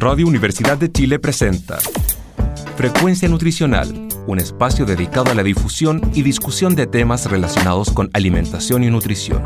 [0.00, 1.78] Radio Universidad de Chile presenta
[2.76, 8.84] Frecuencia Nutricional, un espacio dedicado a la difusión y discusión de temas relacionados con alimentación
[8.84, 9.42] y nutrición.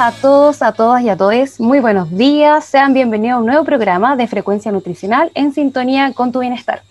[0.00, 1.58] A todos, a todas y a todos.
[1.58, 2.64] Muy buenos días.
[2.64, 6.82] Sean bienvenidos a un nuevo programa de Frecuencia Nutricional en sintonía con tu bienestar.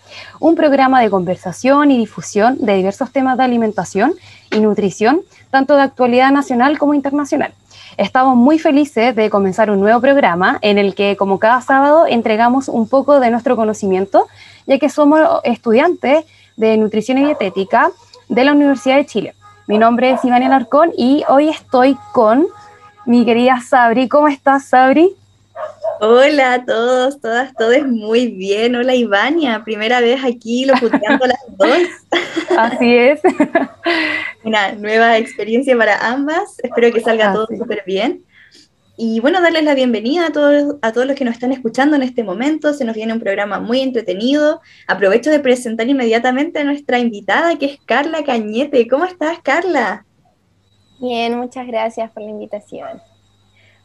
[0.41, 4.14] Un programa de conversación y difusión de diversos temas de alimentación
[4.52, 7.54] y nutrición, tanto de actualidad nacional como internacional.
[7.95, 12.67] Estamos muy felices de comenzar un nuevo programa en el que, como cada sábado, entregamos
[12.67, 14.28] un poco de nuestro conocimiento,
[14.66, 16.26] ya que somos estudiantes
[16.58, 17.89] de nutrición y dietética
[18.28, 19.34] de la Universidad de Chile.
[19.66, 22.48] Mi nombre es Iván Alarcón y hoy estoy con
[23.07, 24.09] mi querida Sabri.
[24.09, 25.16] ¿Cómo estás, Sabri?
[26.02, 28.75] Hola a todos, todas, todos muy bien.
[28.75, 31.88] Hola, Ivania, primera vez aquí locuteando las dos.
[32.57, 33.21] Así es.
[34.44, 36.59] Una nueva experiencia para ambas.
[36.61, 38.25] Espero que salga todo súper bien.
[38.97, 42.03] Y bueno, darles la bienvenida a todos, a todos los que nos están escuchando en
[42.03, 42.73] este momento.
[42.73, 44.59] Se nos viene un programa muy entretenido.
[44.86, 48.88] Aprovecho de presentar inmediatamente a nuestra invitada, que es Carla Cañete.
[48.88, 50.06] ¿Cómo estás, Carla?
[51.00, 53.02] Bien, muchas gracias por la invitación.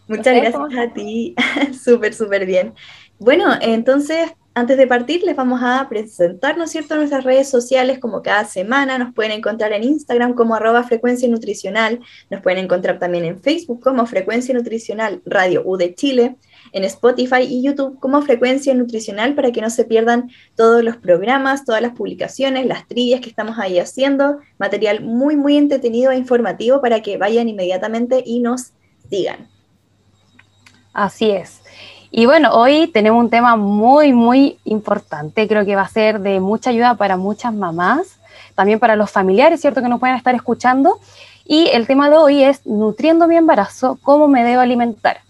[0.08, 1.34] Muchas gracias a ti,
[1.84, 2.74] súper, súper bien.
[3.18, 8.22] Bueno, entonces, antes de partir, les vamos a presentar, ¿no es nuestras redes sociales como
[8.22, 8.98] cada semana.
[8.98, 12.00] Nos pueden encontrar en Instagram como arroba frecuencia nutricional.
[12.28, 16.36] Nos pueden encontrar también en Facebook como Frecuencia Nutricional Radio U de Chile.
[16.72, 21.64] En Spotify y YouTube como Frecuencia Nutricional para que no se pierdan todos los programas,
[21.64, 24.38] todas las publicaciones, las trivias que estamos ahí haciendo.
[24.58, 28.72] Material muy, muy entretenido e informativo para que vayan inmediatamente y nos
[29.08, 29.48] sigan.
[30.92, 31.62] Así es.
[32.14, 35.48] Y bueno, hoy tenemos un tema muy, muy importante.
[35.48, 38.18] Creo que va a ser de mucha ayuda para muchas mamás,
[38.54, 39.80] también para los familiares, ¿cierto?
[39.80, 40.98] Que nos pueden estar escuchando.
[41.46, 45.20] Y el tema de hoy es nutriendo mi embarazo, cómo me debo alimentar.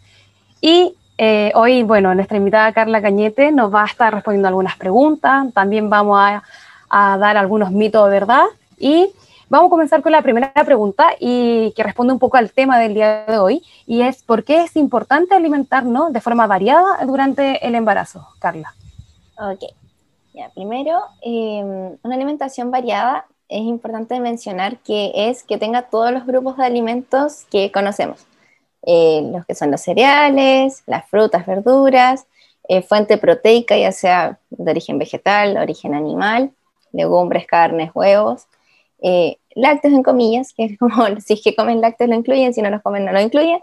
[0.60, 5.52] Y eh, hoy, bueno, nuestra invitada Carla Cañete nos va a estar respondiendo algunas preguntas.
[5.54, 6.42] También vamos a,
[6.90, 8.44] a dar algunos mitos de verdad.
[8.76, 9.12] Y
[9.52, 12.94] Vamos a comenzar con la primera pregunta y que responde un poco al tema del
[12.94, 17.74] día de hoy y es ¿por qué es importante alimentarnos de forma variada durante el
[17.74, 18.74] embarazo, Carla?
[19.38, 19.62] Ok,
[20.54, 26.56] primero, em, una alimentación variada es importante mencionar que es que tenga todos los grupos
[26.56, 28.24] de alimentos que conocemos,
[28.86, 32.24] eh, los que son los cereales, las frutas, verduras,
[32.68, 36.52] eh, fuente proteica, ya sea de origen vegetal, origen animal,
[36.90, 38.46] legumbres, carnes, huevos,
[39.02, 42.62] eh, lácteos en comillas, que es como si es que comen lácteos lo incluyen, si
[42.62, 43.60] no los comen no lo incluyen,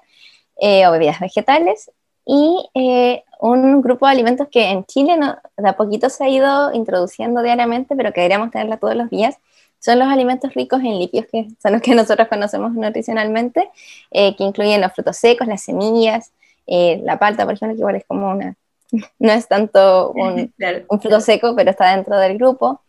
[0.58, 1.92] eh, o bebidas vegetales,
[2.26, 5.18] y eh, un grupo de alimentos que en Chile
[5.58, 9.38] de a poquito se ha ido introduciendo diariamente, pero que deberíamos tenerla todos los días,
[9.80, 13.70] son los alimentos ricos en lípidos, que son los que nosotros conocemos nutricionalmente,
[14.12, 16.34] que incluyen los frutos secos, las semillas,
[16.68, 18.56] la palta, por ejemplo, que igual es como una,
[19.20, 20.54] no es tanto un,
[20.90, 22.82] un fruto seco, pero está dentro del grupo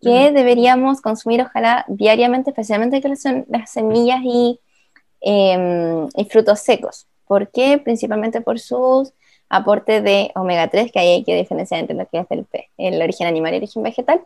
[0.00, 4.20] que deberíamos consumir ojalá diariamente, especialmente que son las semillas
[5.20, 7.06] em, y, frutos secos.
[7.26, 7.78] ¿Por qué?
[7.78, 9.12] Principalmente por sus
[9.48, 12.46] aportes de omega 3, que ahí hay que diferenciar entre lo que es el,
[12.78, 14.20] el origen animal y el origen vegetal,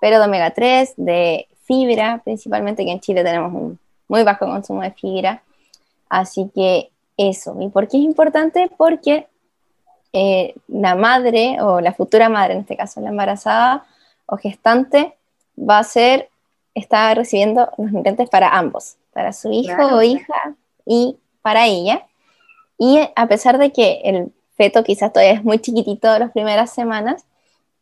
[0.00, 4.82] pero de omega 3, de fibra, principalmente que en Chile tenemos un muy bajo consumo
[4.82, 5.42] de fibra.
[6.08, 7.56] Así que eso.
[7.60, 8.70] ¿Y por qué es importante?
[8.76, 9.26] Porque
[10.12, 13.84] eh, la madre o la futura madre, en este caso la embarazada
[14.26, 15.16] o gestante,
[15.58, 16.28] va a ser,
[16.74, 20.54] está recibiendo los nutrientes para ambos, para su hijo o hija
[20.84, 22.06] y para ella.
[22.78, 27.24] Y a pesar de que el feto quizás todavía es muy chiquitito las primeras semanas,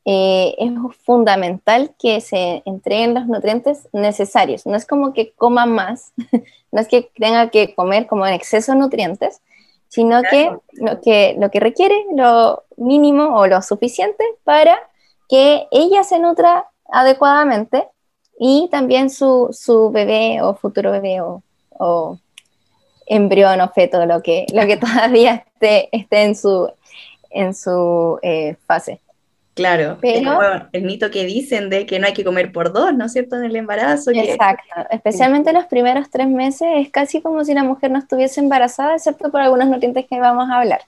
[0.04, 0.72] eh, es
[1.04, 4.66] fundamental que se entreguen los nutrientes necesarios.
[4.66, 6.12] No es como que coma más,
[6.72, 9.40] no es que tenga que comer como en exceso de nutrientes,
[9.88, 14.78] sino que, lo que lo que requiere, lo mínimo o lo suficiente para
[15.32, 17.88] que ella se nutra adecuadamente
[18.38, 22.18] y también su, su bebé o futuro bebé o, o,
[23.06, 26.70] embrión o feto, lo que, lo que todavía esté, esté en su,
[27.30, 29.00] en su eh, fase.
[29.54, 30.38] Claro, pero
[30.70, 33.36] el mito que dicen de que no hay que comer por dos, ¿no es cierto?,
[33.36, 34.10] en el embarazo.
[34.10, 38.96] Exacto, especialmente los primeros tres meses es casi como si la mujer no estuviese embarazada,
[38.96, 40.82] excepto por algunos nutrientes que vamos a hablar.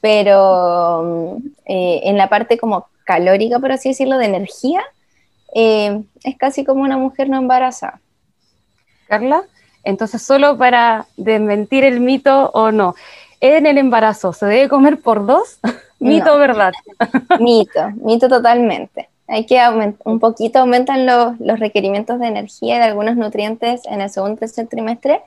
[0.00, 4.82] Pero mm, eh, en la parte como calórica, por así decirlo, de energía,
[5.54, 8.00] eh, es casi como una mujer no embarazada.
[9.06, 9.42] Carla,
[9.84, 12.94] entonces solo para desmentir el mito o no,
[13.40, 15.58] en el embarazo se debe comer por dos,
[15.98, 16.72] mito verdad.
[17.40, 19.08] mito, mito totalmente.
[19.26, 19.60] hay que
[20.04, 24.38] un poquito aumentan los, los, requerimientos de energía de algunos nutrientes en el segundo y
[24.38, 25.20] tercer trimestre,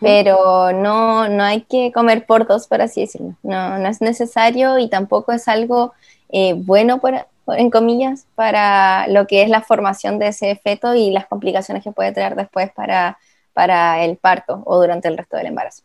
[0.00, 3.34] pero no, no hay que comer por dos, por así decirlo.
[3.42, 5.94] No, no es necesario y tampoco es algo
[6.28, 7.14] eh, bueno, por,
[7.48, 11.92] en comillas, para lo que es la formación de ese feto y las complicaciones que
[11.92, 13.18] puede traer después para,
[13.52, 15.82] para el parto o durante el resto del embarazo.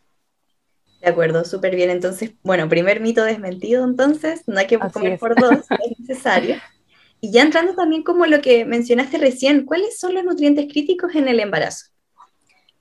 [1.00, 1.90] De acuerdo, súper bien.
[1.90, 6.56] Entonces, bueno, primer mito desmentido, entonces, no hay que comer por dos, es necesario.
[7.20, 11.28] Y ya entrando también como lo que mencionaste recién, ¿cuáles son los nutrientes críticos en
[11.28, 11.86] el embarazo?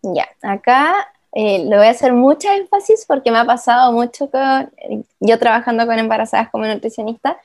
[0.01, 4.72] Ya, acá eh, le voy a hacer mucha énfasis porque me ha pasado mucho con,
[5.19, 7.38] yo trabajando con embarazadas como nutricionista,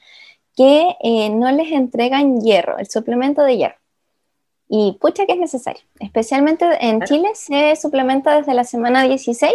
[0.57, 3.77] que eh, no les entregan hierro, el suplemento de hierro.
[4.69, 5.83] Y pucha que es necesario.
[6.01, 9.53] Especialmente en Chile se suplementa desde la semana 16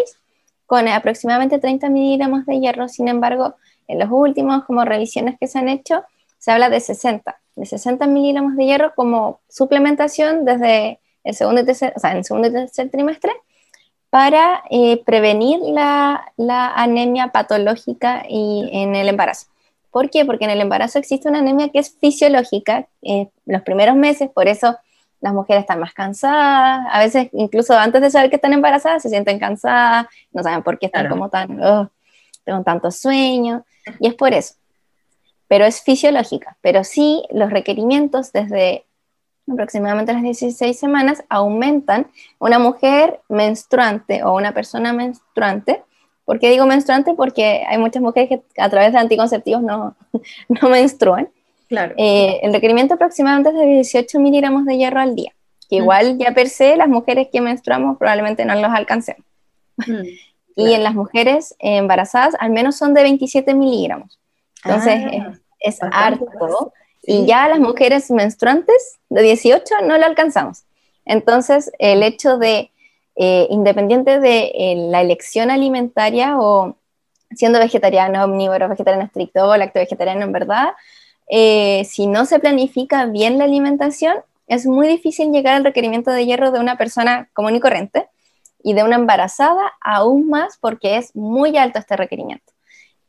[0.66, 2.88] con aproximadamente 30 miligramos de hierro.
[2.88, 3.56] Sin embargo,
[3.90, 6.06] en los últimos como revisiones que se han hecho,
[6.38, 11.66] se habla de 60, de 60 miligramos de hierro como suplementación desde el segundo y
[11.66, 13.34] tercer, o sea, en el segundo y tercer trimestre
[14.12, 19.48] para eh, prevenir la, la, anemia patológica y en el embarazo.
[19.90, 20.26] ¿Por qué?
[20.26, 24.48] Porque en el embarazo existe una anemia que es fisiológica eh, los primeros meses, por
[24.48, 24.78] eso
[25.22, 29.10] las mujeres están más cansadas, a veces incluso antes de saber que están embarazadas se
[29.10, 31.90] sienten cansadas, no saben por qué están como tan, oh,
[32.44, 33.66] tengo tanto sueño,
[34.00, 34.56] y es por eso
[35.52, 36.56] pero es fisiológica.
[36.62, 38.86] Pero sí, los requerimientos desde
[39.50, 42.08] aproximadamente las 16 semanas aumentan
[42.40, 45.84] una mujer menstruante o una persona menstruante.
[46.26, 47.14] ¿Por qué digo menstruante?
[47.14, 49.96] Porque hay muchas mujeres que a través de anticonceptivos no,
[50.50, 51.30] no menstruan.
[51.68, 51.94] Claro.
[51.98, 55.32] Eh, el requerimiento aproximadamente es de 18 miligramos de hierro al día,
[55.70, 59.26] que igual ya per se las mujeres que menstruamos probablemente no los alcancemos.
[60.54, 64.20] Y en las mujeres embarazadas al menos son de 27 miligramos.
[64.66, 66.74] Entonces, ah, es, harto.
[67.04, 70.64] Y ya las mujeres menstruantes de 18 no lo alcanzamos.
[71.06, 72.72] Entonces, el hecho de,
[73.16, 76.76] eh, independiente de eh, la elección alimentaria o
[77.32, 80.70] siendo vegetariano, omnívoro, vegetariano estricto o lacto vegetariano en verdad,
[81.30, 86.26] eh, si no se planifica bien la alimentación, es muy difícil llegar al requerimiento de
[86.26, 88.10] hierro de una persona común y corriente
[88.64, 92.52] y de una embarazada aún más porque es muy alto este requerimiento.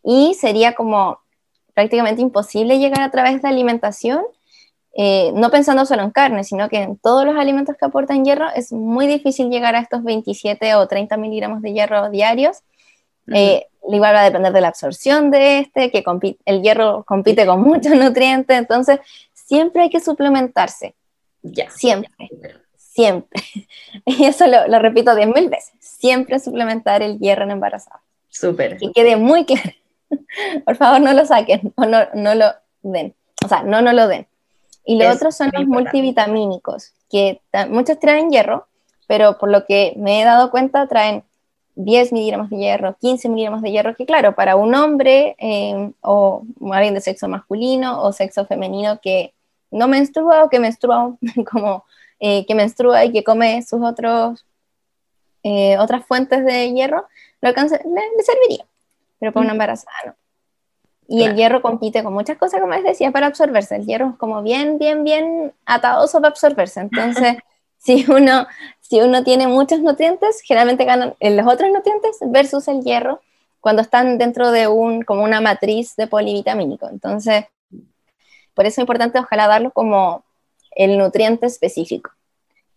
[0.04, 1.18] Y sería como
[1.74, 4.22] prácticamente imposible llegar a través de alimentación,
[4.94, 8.48] eh, no pensando solo en carne, sino que en todos los alimentos que aportan hierro,
[8.54, 12.58] es muy difícil llegar a estos 27 o 30 miligramos de hierro diarios.
[13.32, 16.04] Eh, igual va a depender de la absorción de este, que
[16.44, 19.00] el hierro compite con muchos nutrientes, entonces
[19.32, 20.94] siempre hay que suplementarse.
[21.42, 21.70] Ya.
[21.70, 22.30] Siempre.
[22.76, 23.42] Siempre.
[24.04, 25.72] Y eso lo, lo repito 10.000 veces.
[25.80, 28.02] Siempre suplementar el hierro en embarazada.
[28.28, 28.78] Súper.
[28.78, 29.70] Que quede muy claro.
[30.64, 32.46] Por favor, no lo saquen o no, no lo
[32.82, 33.14] den.
[33.44, 34.26] O sea, no, no lo den.
[34.84, 38.66] Y lo otro son los multivitamínicos, que muchos traen hierro,
[39.06, 41.22] pero por lo que me he dado cuenta traen
[41.76, 46.42] 10 miligramos de hierro, 15 miligramos de hierro, que claro, para un hombre eh, o
[46.72, 49.34] alguien de sexo masculino o sexo femenino que
[49.70, 51.16] no menstrua o que menstrua
[51.50, 51.84] como
[52.18, 54.44] eh, que menstrua y que come sus otros
[55.44, 57.06] eh, otras fuentes de hierro,
[57.40, 58.66] lo le, le serviría
[59.22, 60.14] pero para una embarazada no.
[61.06, 63.76] Y el hierro compite con muchas cosas, como les decía, para absorberse.
[63.76, 66.80] El hierro es como bien, bien, bien atadoso para absorberse.
[66.80, 67.36] Entonces,
[67.78, 68.48] si uno,
[68.80, 73.20] si uno tiene muchos nutrientes, generalmente ganan los otros nutrientes versus el hierro
[73.60, 76.88] cuando están dentro de un, como una matriz de polivitamínico.
[76.88, 77.44] Entonces,
[78.54, 80.24] por eso es importante ojalá darlo como
[80.72, 82.10] el nutriente específico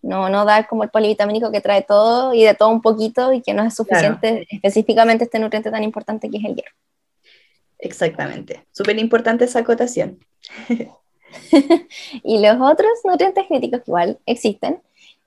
[0.05, 3.41] no, no dar como el polivitamínico que trae todo y de todo un poquito y
[3.41, 6.75] que no es suficiente específicamente este nutriente tan importante que es el hierro.
[7.79, 10.19] Exactamente, súper importante esa acotación.
[12.23, 14.81] y los otros nutrientes críticos que igual existen,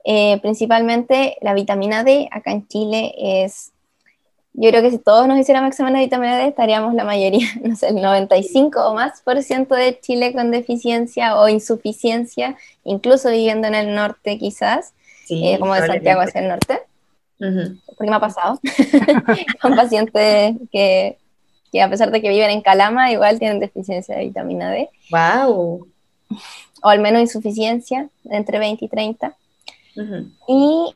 [0.05, 3.73] eh, principalmente la vitamina D, acá en Chile es
[4.61, 7.77] yo creo que si todos nos hiciéramos examen de vitamina D, estaríamos la mayoría, no
[7.77, 13.69] sé, el 95 o más por ciento de Chile con deficiencia o insuficiencia, incluso viviendo
[13.69, 14.93] en el norte quizás,
[15.29, 16.81] eh, como de Santiago hacia el norte.
[17.37, 18.59] Porque me ha pasado
[19.61, 21.17] con pacientes que,
[21.71, 24.89] que, a pesar de que viven en Calama, igual tienen deficiencia de vitamina D.
[25.09, 25.87] ¡Wow!
[26.83, 29.37] O al menos insuficiencia, entre 20 y 30.
[30.49, 30.95] Y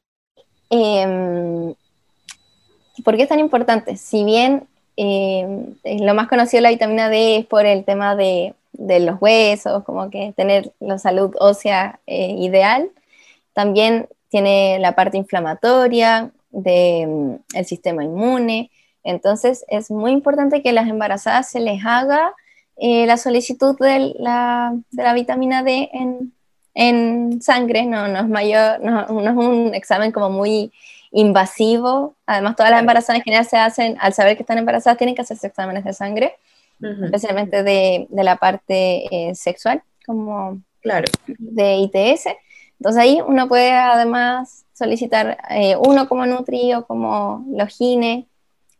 [0.70, 1.76] eh,
[3.04, 3.98] ¿Por qué es tan importante?
[3.98, 4.68] Si bien
[4.98, 9.84] eh, lo más conocido de la vitamina D es por el tema de, los huesos,
[9.84, 12.90] como que tener la salud ósea eh, ideal,
[13.54, 18.72] también tiene la parte inflamatoria del mm, sistema inmune.
[19.04, 22.34] Entonces es muy importante que las embarazadas se les haga
[22.78, 24.74] eh, la solicitud de la,
[25.14, 26.34] vitamina D en,
[26.74, 30.72] en sangre, no, no, es mayor, no, no, es un examen como muy
[31.14, 32.16] invasivo.
[32.26, 35.22] Además, todas las embarazadas en general se hacen, al saber que están embarazadas, tienen que
[35.22, 36.36] hacerse exámenes de sangre,
[36.82, 41.06] especialmente de, de, la parte eh, sexual, como claro.
[41.28, 42.28] de ITS.
[42.80, 48.28] Entonces ahí uno puede además solicitar eh, uno como Nutri o como Logine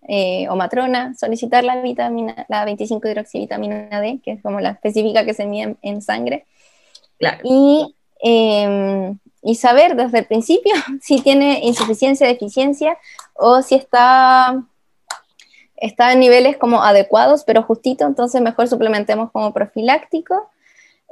[0.08, 5.24] eh, o Matrona, solicitar la vitamina, la 25 hidroxivitamina D, que es como la específica
[5.24, 6.46] que se mide en, sangre.
[7.44, 12.98] Y, em, y saber desde el principio si tiene insuficiencia, deficiencia
[13.34, 14.64] o si está
[15.76, 20.50] está en niveles como adecuados, pero justito, entonces mejor suplementemos como profiláctico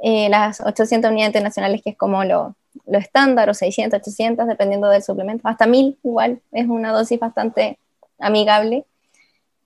[0.02, 4.88] eh, las 800 unidades internacionales, que es como lo, lo estándar, o 600, 800, dependiendo
[4.88, 7.78] del suplemento, hasta 1000 igual, es una dosis bastante
[8.18, 8.84] amigable.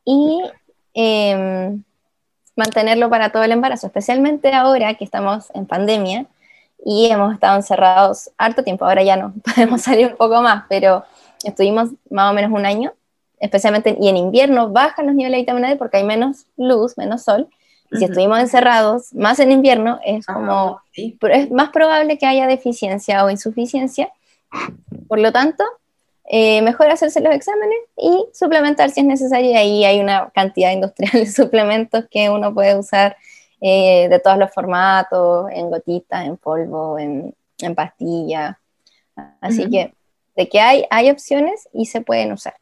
[0.04, 0.42] Y
[0.94, 1.82] em,
[2.54, 6.26] mantenerlo para todo el embarazo, especialmente ahora que estamos en pandemia
[6.88, 11.04] y hemos estado encerrados harto tiempo, ahora ya no podemos salir un poco más, pero
[11.42, 12.92] estuvimos más o menos un año,
[13.40, 17.24] especialmente, y en invierno bajan los niveles de vitamina D porque hay menos luz, menos
[17.24, 17.48] sol,
[17.92, 23.30] si estuvimos encerrados, más en invierno, es como, es más probable que haya deficiencia o
[23.30, 24.12] insuficiencia.
[25.08, 25.64] Por lo tanto,
[26.28, 29.50] eh, mejor hacerse los exámenes y suplementar si es necesario.
[29.50, 33.16] Y ahí hay una cantidad industrial de suplementos que uno puede usar
[33.60, 38.58] eh, de todos los formatos, en gotitas, en polvo, en, en pastilla.
[39.40, 39.94] Así que
[40.36, 42.54] de que hay, hay opciones y se pueden usar.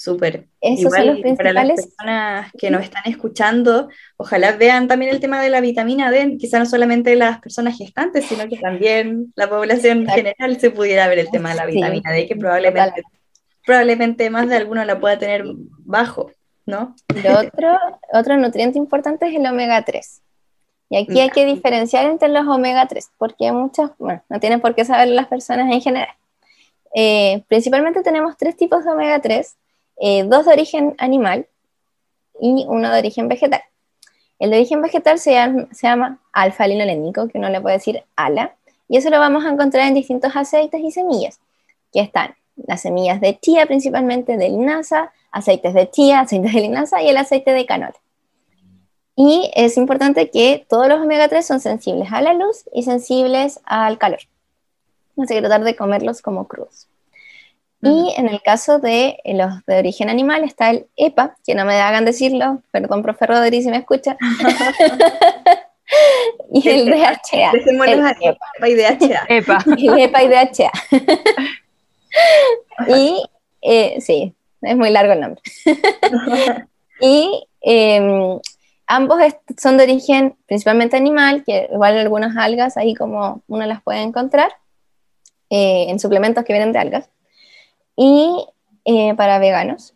[0.00, 0.46] Súper.
[0.62, 5.60] Igual, Para las personas que nos están escuchando, ojalá vean también el tema de la
[5.60, 10.70] vitamina D, quizá no solamente las personas gestantes, sino que también la población general se
[10.70, 13.02] pudiera ver el tema de la vitamina D, que probablemente,
[13.66, 15.44] probablemente más de alguno la pueda tener
[15.80, 16.32] bajo,
[16.64, 16.94] ¿no?
[17.22, 17.76] Lo otro,
[18.14, 20.22] otro nutriente importante es el omega 3.
[20.90, 24.74] Y aquí hay que diferenciar entre los omega 3, porque muchas, bueno, no tienen por
[24.74, 26.14] qué saber las personas en general.
[26.92, 29.56] Eh, principalmente tenemos tres tipos de omega 3
[30.02, 31.46] eh, dos de origen animal
[32.40, 33.62] y uno de origen vegetal.
[34.38, 38.56] El de origen vegetal se llama, se llama alfa-linolénico, que uno le puede decir ala,
[38.88, 41.38] y eso lo vamos a encontrar en distintos aceites y semillas,
[41.92, 47.02] que están las semillas de chía principalmente, de linaza, aceites de chía, aceites de linaza
[47.02, 47.94] y el aceite de canola.
[49.22, 53.60] Y es importante que todos los omega 3 son sensibles a la luz y sensibles
[53.66, 54.20] al calor.
[55.18, 56.88] Así que tratar de comerlos como crudos.
[57.82, 61.66] Y en el caso de eh, los de origen animal está el EPA, que no
[61.66, 64.16] me hagan decirlo, perdón, profe Rodríguez, si me escucha.
[66.50, 67.52] y el DHA.
[67.52, 67.78] El
[68.22, 68.68] EPA.
[68.68, 69.24] y DHA.
[69.28, 69.64] EPA.
[69.66, 70.72] El EPA y DHA.
[72.88, 73.22] y
[73.60, 75.42] eh, sí, es muy largo el nombre.
[77.02, 78.40] y em,
[78.90, 79.20] ambos
[79.56, 84.52] son de origen principalmente animal, que igual algunas algas ahí como uno las puede encontrar
[85.48, 87.08] eh, en suplementos que vienen de algas
[87.96, 88.46] y
[88.84, 89.94] eh, para veganos.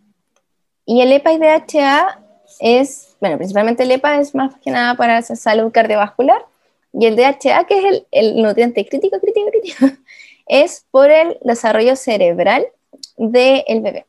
[0.86, 2.20] Y el EPA y DHA
[2.60, 6.46] es, bueno, principalmente el EPA es más que nada para salud cardiovascular
[6.92, 9.86] y el DHA, que es el, el nutriente crítico, crítico, crítico,
[10.46, 12.64] es por el desarrollo cerebral
[13.16, 14.06] del bebé.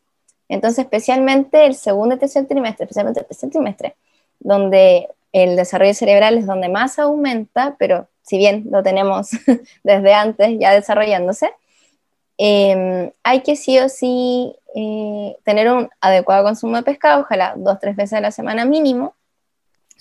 [0.47, 3.95] Entonces, especialmente el segundo y tercer trimestre, especialmente el tercer trimestre,
[4.45, 9.31] donde el desarrollo cerebral es donde más aumenta, pero si bien lo tenemos
[9.83, 11.51] desde antes ya desarrollándose,
[12.37, 17.79] Em, hay que sí o sí eh, tener un adecuado consumo de pescado, ojalá dos,
[17.79, 19.15] tres veces a la semana mínimo.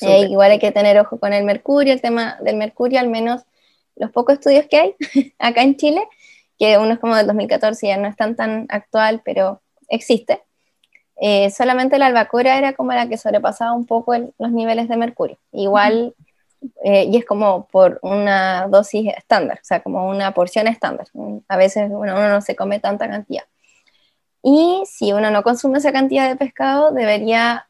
[0.00, 3.42] Eh, igual hay que tener ojo con el mercurio, el tema del mercurio, al menos
[3.94, 4.96] los pocos estudios que hay
[5.38, 6.02] acá en Chile,
[6.58, 10.42] que uno es como del 2014, ya no es tan, tan actual, pero existe.
[11.16, 15.38] Eh, solamente la albacora era como la que sobrepasaba un poco los niveles de mercurio.
[15.52, 16.14] Igual
[16.82, 21.06] eh, y es como por una dosis estándar, o sea, como una porción estándar.
[21.48, 23.44] A veces uno no se come tanta cantidad.
[24.42, 27.66] Y si uno no consume esa cantidad de pescado, debería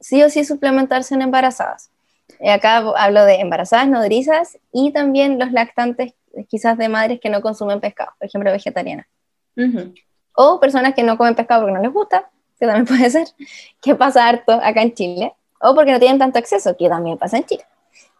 [0.00, 1.90] sí o sí suplementarse en embarazadas.
[2.38, 6.14] Eh, acá hablo de embarazadas, nodrizas y también los lactantes,
[6.48, 9.06] quizás de madres que no consumen pescado, por ejemplo, vegetarianas.
[10.34, 13.28] O personas que no comen pescado porque no les gusta, que también puede ser,
[13.80, 17.36] que pasa harto acá en Chile o porque no tienen tanto acceso, que también pasa
[17.36, 17.64] en Chile.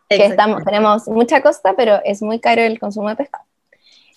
[0.08, 3.44] Que estamos, tenemos mucha costa, pero es muy caro el consumo de pescado.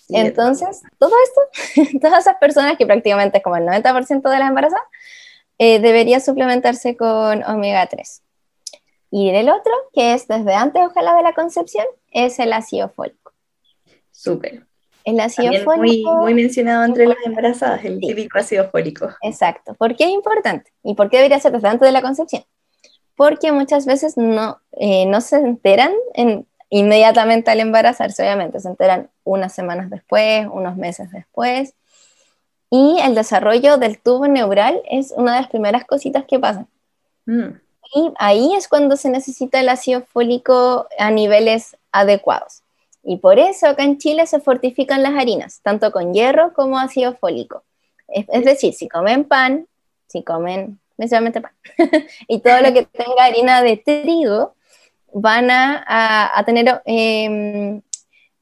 [0.08, 4.84] Entonces, todo esto, todas esas personas, que prácticamente es como el 90% de las embarazadas,
[5.58, 8.22] eh, debería suplementarse con omega 3.
[9.10, 13.32] Y el otro, que es desde antes, ojalá, de la concepción, es el ácido fólico.
[14.10, 14.66] Súper.
[15.04, 16.12] El ácido fólico.
[16.14, 19.08] Muy, muy, mencionado entre las embarazadas, el típico ácido fólico.
[19.22, 19.74] Exacto.
[19.74, 20.72] ¿Por qué es importante?
[20.82, 22.44] ¿Y por qué debería ser antes de la concepción?
[23.16, 25.92] porque muchas veces no, eh, no se enteran
[26.70, 31.74] inmediatamente al embarazarse, obviamente, se enteran unas semanas después, unos meses después.
[32.70, 36.66] Y el desarrollo del tubo neural es una de las primeras cositas que pasan.
[37.26, 37.60] Mm.
[37.94, 42.63] Y ahí es cuando se necesita el ácido fólico a niveles adecuados.
[43.04, 47.14] Y por eso acá en Chile se fortifican las harinas, tanto con hierro como ácido
[47.14, 47.62] fólico.
[48.08, 49.66] Es, decir, si comen pan,
[50.06, 51.52] si comen principalmente pan,
[52.28, 54.54] y todo lo que tenga harina de trigo,
[55.12, 57.82] van a, tener em,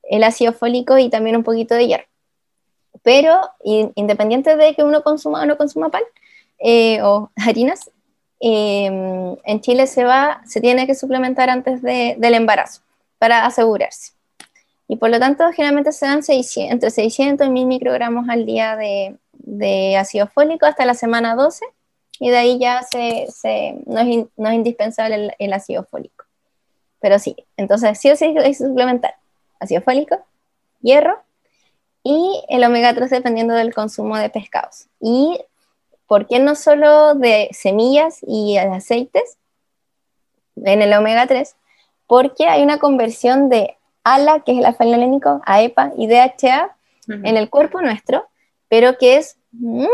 [0.04, 2.04] el ácido fólico y también un poquito de hierro.
[3.02, 6.02] Pero independiente de que uno consuma o no consuma pan
[6.59, 7.90] eh, o harinas,
[8.38, 12.83] em, en Chile se, va, se tiene que suplementar antes del embarazo
[13.19, 14.12] para asegurarse
[14.93, 16.21] y por lo tanto generalmente se dan
[16.69, 21.65] entre 600 y 1000 microgramos al día de, ácido fólico hasta la semana 12
[22.19, 23.27] y de ahí ya se,
[23.87, 26.27] no, es indispensable el, ácido fólico.
[27.01, 29.15] Pero sí, entonces sí o sí hay que suplementar
[29.61, 30.19] ácido fólico,
[30.83, 31.23] hierro
[32.03, 34.89] y el omega 3 dependiendo del consumo de pescados.
[35.01, 35.41] ¿Y
[36.07, 39.39] por qué no solo de semillas y aceites
[40.63, 41.57] en el omega 3?
[42.07, 46.76] Porque hay una conversión de ALA, que es el alfa-linénico, AEPA y DHA
[47.09, 48.26] en el cuerpo nuestro,
[48.68, 49.88] pero que es muy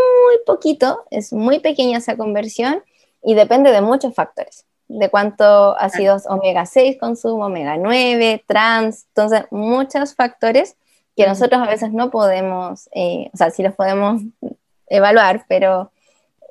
[0.46, 2.82] poquito, es muy pequeña esa conversión
[3.22, 9.44] y depende de muchos factores, de cuánto ácidos omega 6 consumo, omega 9, trans, entonces
[9.50, 10.76] muchos factores
[11.16, 14.22] que nosotros a veces no podemos, eh, o sea, sí los podemos
[14.86, 15.90] evaluar, pero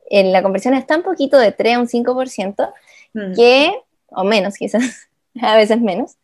[0.09, 2.73] en la conversión es tan poquito de 3 a un 5%
[3.35, 3.73] que,
[4.09, 5.07] o menos quizás,
[5.41, 6.17] a veces menos,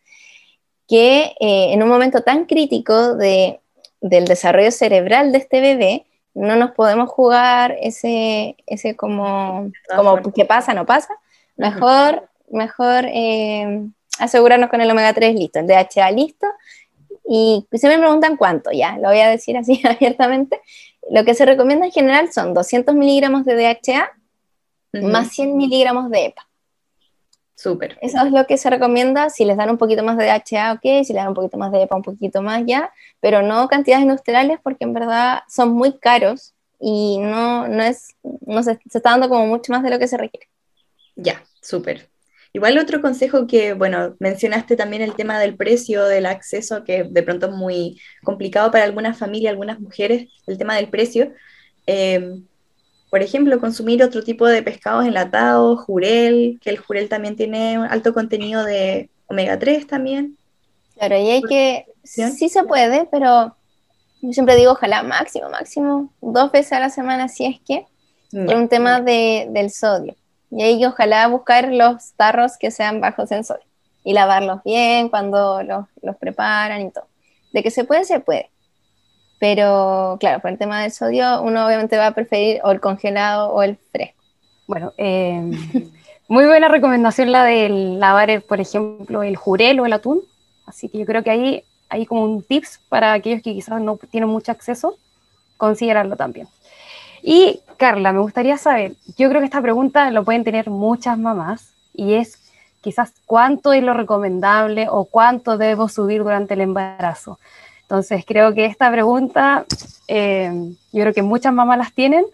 [0.88, 3.60] que eh, en un momento tan crítico de,
[4.02, 10.46] del desarrollo cerebral de este bebé, no nos podemos jugar ese, ese como, como que
[10.46, 11.14] pasa, no pasa.
[11.58, 13.88] Mejor, mejor eh,
[14.20, 16.48] asegurarnos con el omega 3 listo, el DHA listo.
[17.26, 20.60] Y se me preguntan cuánto, ya, lo voy a decir así abiertamente.
[21.10, 24.12] Lo que se recomienda en general son 200 miligramos de DHA
[25.02, 26.48] más 100 miligramos de EPA.
[27.64, 27.98] Súper.
[28.02, 29.30] Eso es lo que se recomienda.
[29.30, 31.06] Si les dan un poquito más de DHA, ok.
[31.06, 32.92] Si les dan un poquito más de EPA, un poquito más ya.
[33.22, 38.62] Pero no cantidades industriales porque en verdad son muy caros y no, no es, no
[38.64, 40.50] se, se está dando como mucho más de lo que se requiere.
[41.16, 42.10] Ya, súper.
[42.52, 47.24] Igual otro consejo que, bueno, mencionaste también el tema del precio, del acceso, que de
[47.24, 51.32] pronto es muy complicado para algunas familias, algunas mujeres, el tema del precio.
[51.88, 52.42] Eh,
[53.14, 58.12] por ejemplo, consumir otro tipo de pescados enlatados, jurel, que el jurel también tiene alto
[58.12, 60.36] contenido de omega 3 también.
[60.96, 63.56] Claro, y hay que, sí se puede, pero
[64.20, 67.86] yo siempre digo, ojalá máximo, máximo, dos veces a la semana, si es que,
[68.32, 70.16] por un tema de, del sodio.
[70.50, 73.68] Y ahí ojalá buscar los tarros que sean bajos en sodio
[74.04, 77.06] y lavarlos bien cuando los, los preparan y todo.
[77.52, 78.50] De que se puede, se puede.
[79.44, 83.50] Pero claro, por el tema del sodio, uno obviamente va a preferir o el congelado
[83.50, 84.24] o el fresco.
[84.68, 85.52] Bueno, eh,
[86.30, 90.22] muy buena recomendación la de lavar, por ejemplo, el jurel o el atún.
[90.66, 93.98] Así que yo creo que ahí hay como un tips para aquellos que quizás no
[94.10, 94.96] tienen mucho acceso,
[95.58, 96.48] considerarlo también.
[97.22, 101.74] Y Carla, me gustaría saber, yo creo que esta pregunta lo pueden tener muchas mamás
[101.94, 102.40] y es
[102.80, 107.40] quizás cuánto es lo recomendable o cuánto debo subir durante el embarazo.
[107.84, 109.66] Entonces, creo que esta pregunta,
[110.08, 110.52] eh,
[110.92, 112.26] yo creo que muchas mamás las tienen,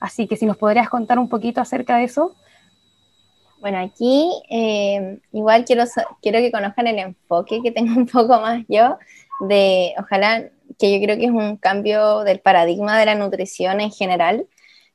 [0.00, 2.34] así que si nos podrías contar un poquito acerca de eso.
[3.60, 5.84] Bueno, aquí eh, igual quiero,
[6.20, 8.98] quiero que conozcan el enfoque que tengo un poco más yo,
[9.40, 10.44] de ojalá
[10.78, 14.46] que yo creo que es un cambio del paradigma de la nutrición en general,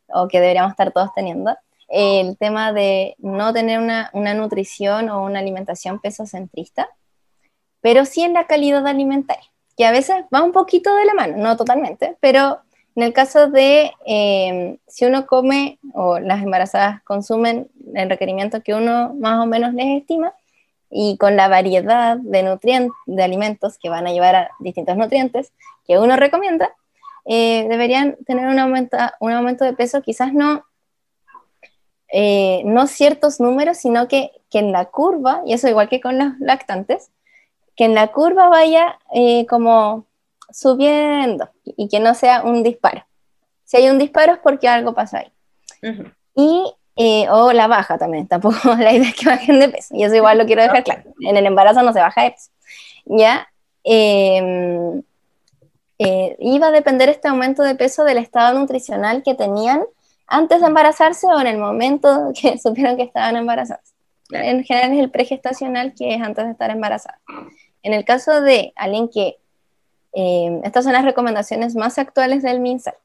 [0.08, 1.56] o que deberíamos estar todos teniendo,
[1.88, 6.90] el tema de no tener una, una nutrición o una alimentación pesocentrista,
[7.82, 11.38] pero sí en la calidad alimentaria que a veces va un poquito de la mano,
[11.38, 12.60] no totalmente, pero
[12.98, 18.74] en el caso de eh, si uno come o las embarazadas consumen el requerimiento que
[18.74, 20.34] uno más o menos les estima
[20.90, 25.54] y con la variedad de nutrientes, de alimentos que van a llevar a distintos nutrientes
[25.88, 26.76] que uno recomienda,
[27.24, 30.66] eh, deberían tener un aumento, un aumento de peso, quizás no,
[32.12, 36.18] eh, no ciertos números, sino que, que en la curva, y eso igual que con
[36.18, 37.12] los lactantes,
[37.80, 40.06] que en la curva vaya eh, como
[40.52, 43.06] subiendo y que no sea un disparo.
[43.64, 45.32] Si hay un disparo es porque algo pasa ahí.
[46.36, 50.04] Y, eh, o la baja también, tampoco la idea es que bajen de peso, y
[50.04, 51.04] eso igual lo quiero dejar claro.
[51.22, 52.52] En el embarazo no se baja de peso.
[53.06, 53.48] Ya,
[53.86, 55.02] eh,
[56.40, 59.86] iba a depender este aumento de peso del estado nutricional que tenían
[60.28, 63.94] antes de embarazarse o en el momento que supieron que estaban embarazadas.
[64.32, 67.20] En general es el pregestacional, que es antes de estar embarazada.
[67.84, 69.38] En el caso de alguien que,
[70.14, 72.96] eh, estas son las recomendaciones más actuales del MINSAL,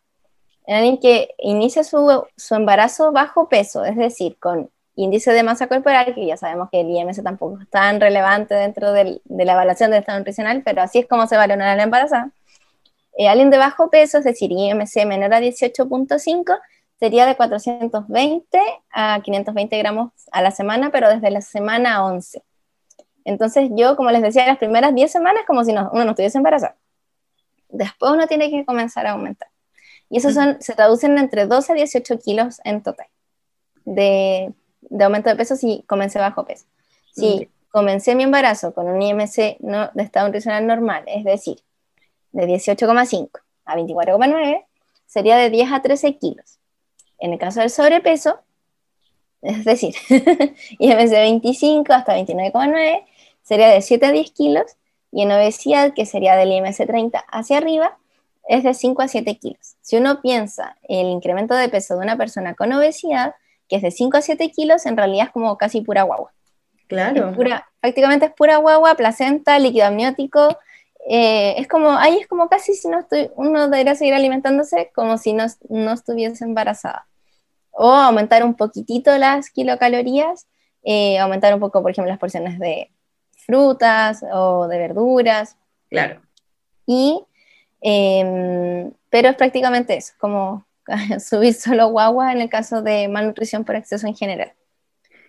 [0.67, 5.67] en alguien que inicia su, su, embarazo bajo peso, es decir, con índice de masa
[5.67, 9.53] corporal, que ya sabemos que el IMC tampoco es tan relevante dentro del, de la
[9.53, 12.31] evaluación del estado nutricional, pero así es como se valora a la embarazada.
[13.17, 16.59] Eh, alguien de bajo peso, es decir, IMC menor a 18.5,
[16.99, 18.61] sería de 420
[18.91, 22.43] a 520 gramos a la semana, pero desde la semana 11.
[23.25, 26.75] Entonces yo, como les decía, las primeras 10 semanas como si uno no estuviese embarazado.
[27.69, 29.49] Después uno tiene que comenzar a aumentar.
[30.11, 33.07] Y eso son, se traducen entre 12 a 18 kilos en total
[33.85, 36.67] de, de aumento de peso si comencé bajo peso.
[37.13, 41.59] Si comencé mi embarazo con un IMC no, de estado nutricional normal, es decir,
[42.33, 43.31] de 18,5
[43.65, 44.65] a 24,9,
[45.07, 46.59] sería de 10 a 13 kilos.
[47.19, 48.41] En el caso del sobrepeso,
[49.43, 49.95] es decir,
[50.79, 53.05] IMC de 25 hasta 29,9,
[53.45, 54.77] sería de 7 a 10 kilos,
[55.13, 57.97] y en obesidad, que sería del IMC 30 hacia arriba,
[58.49, 59.77] es de 5 a 7 kilos.
[59.81, 63.37] Si uno piensa el incremento de peso de una persona con obesidad,
[63.69, 66.33] que es de 5 a 7 kilos, en realidad es como casi pura guagua.
[66.89, 67.33] Claro.
[67.81, 70.59] prácticamente es pura guagua, placenta, líquido amniótico.
[71.09, 75.19] Eh, es como, ahí es como casi si no estoy, uno debería seguir alimentándose como
[75.19, 77.07] si no, no estuviese embarazada.
[77.71, 80.47] O aumentar un poquitito las kilocalorías,
[80.83, 82.91] eh, aumentar un poco, por ejemplo, las porciones de
[83.45, 85.57] frutas o de verduras.
[85.91, 86.21] Claro.
[86.87, 87.25] Y,
[87.81, 90.67] em, pero es prácticamente eso, como
[91.21, 94.53] subir solo guagua en el caso de malnutrición por exceso en general.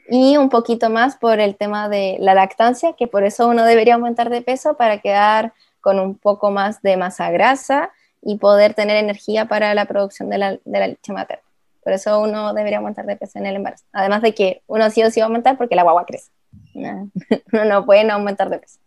[0.08, 3.96] Y un poquito más por el tema de la lactancia, que por eso uno debería
[3.96, 8.98] aumentar de peso para quedar con un poco más de masa grasa y poder tener
[8.98, 11.44] energía para la producción de la, de la leche materna.
[11.84, 13.86] Por eso uno debería aumentar de peso en el embarazo.
[13.94, 16.32] Además de que uno sí o sí va a aumentar porque la guagua crece.
[17.52, 18.80] No, no pueden aumentar de peso.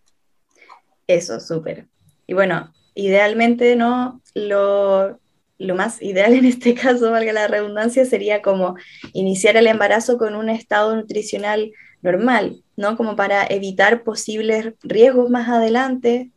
[1.07, 1.87] Eso, súper.
[2.27, 4.21] Y bueno, idealmente, ¿no?
[4.35, 5.19] Lo,
[5.59, 8.77] lo más ideal en este caso, valga la redundancia, sería como
[9.13, 11.73] iniciar el embarazo con un estado nutricional
[12.03, 12.97] normal, ¿no?
[12.97, 16.31] Como para evitar posibles riesgos más adelante.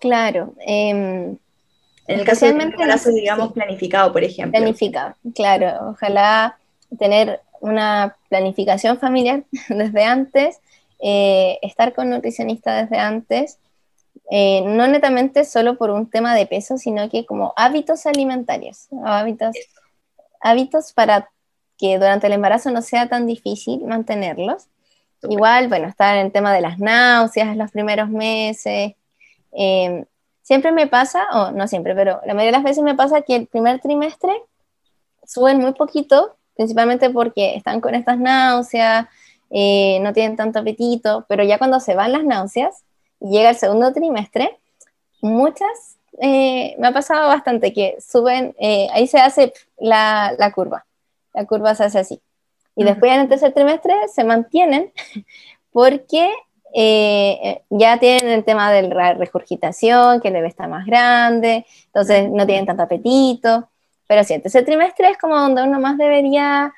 [0.00, 0.54] Claro.
[0.66, 1.36] Em,
[2.06, 4.58] en el caso de un embarazo, digamos, planificado, por ejemplo.
[4.58, 5.90] Planificado, claro.
[5.90, 6.58] Ojalá
[6.98, 10.60] tener una planificación familiar desde antes,
[11.00, 13.58] eh, estar con nutricionista desde antes
[14.30, 19.54] eh, no netamente solo por un tema de peso, sino que como hábitos alimentarios, hábitos,
[20.40, 21.30] hábitos para
[21.76, 24.68] que durante el embarazo no sea tan difícil mantenerlos.
[25.22, 28.94] Igual, bueno, está en el tema de las náuseas en los primeros meses.
[29.52, 30.04] Eh,
[30.42, 33.36] siempre me pasa, o no siempre, pero la mayoría de las veces me pasa que
[33.36, 34.32] el primer trimestre
[35.26, 39.06] suben muy poquito, principalmente porque están con estas náuseas,
[39.50, 42.84] eh, no tienen tanto apetito, pero ya cuando se van las náuseas,
[43.20, 44.58] llega el segundo trimestre,
[45.20, 50.86] muchas, eh, me ha pasado bastante que suben, eh, ahí se hace la, la, curva,
[51.32, 52.22] la curva se hace así.
[52.76, 54.92] Y después en el tercer trimestre se mantienen
[55.72, 56.32] porque
[56.76, 62.28] eh, ya tienen el tema de la regurgitación, que el bebé está más grande, entonces
[62.30, 63.68] no tienen tanto apetito.
[64.06, 66.72] Pero sí, el tercer trimestre es como donde uno más debería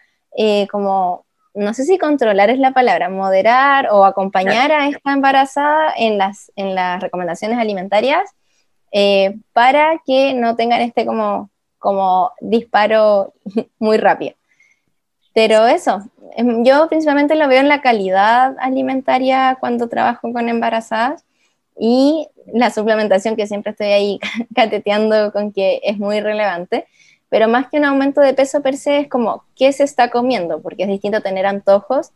[0.71, 6.19] como no sé si controlar es la palabra, moderar o acompañar a esta embarazada en
[6.19, 8.31] las, en las recomendaciones alimentarias
[8.93, 13.33] eh, para que no tengan este como, como disparo
[13.79, 14.35] muy rápido.
[15.33, 16.03] Pero eso,
[16.37, 21.25] em, yo principalmente lo veo en la calidad alimentaria cuando trabajo con embarazadas
[21.79, 24.21] y la suplementación que siempre estoy ahí
[24.55, 26.87] cateteando con que es muy relevante
[27.29, 30.61] pero más que un aumento de peso per se es como qué se está comiendo,
[30.61, 32.11] porque es distinto tener antojos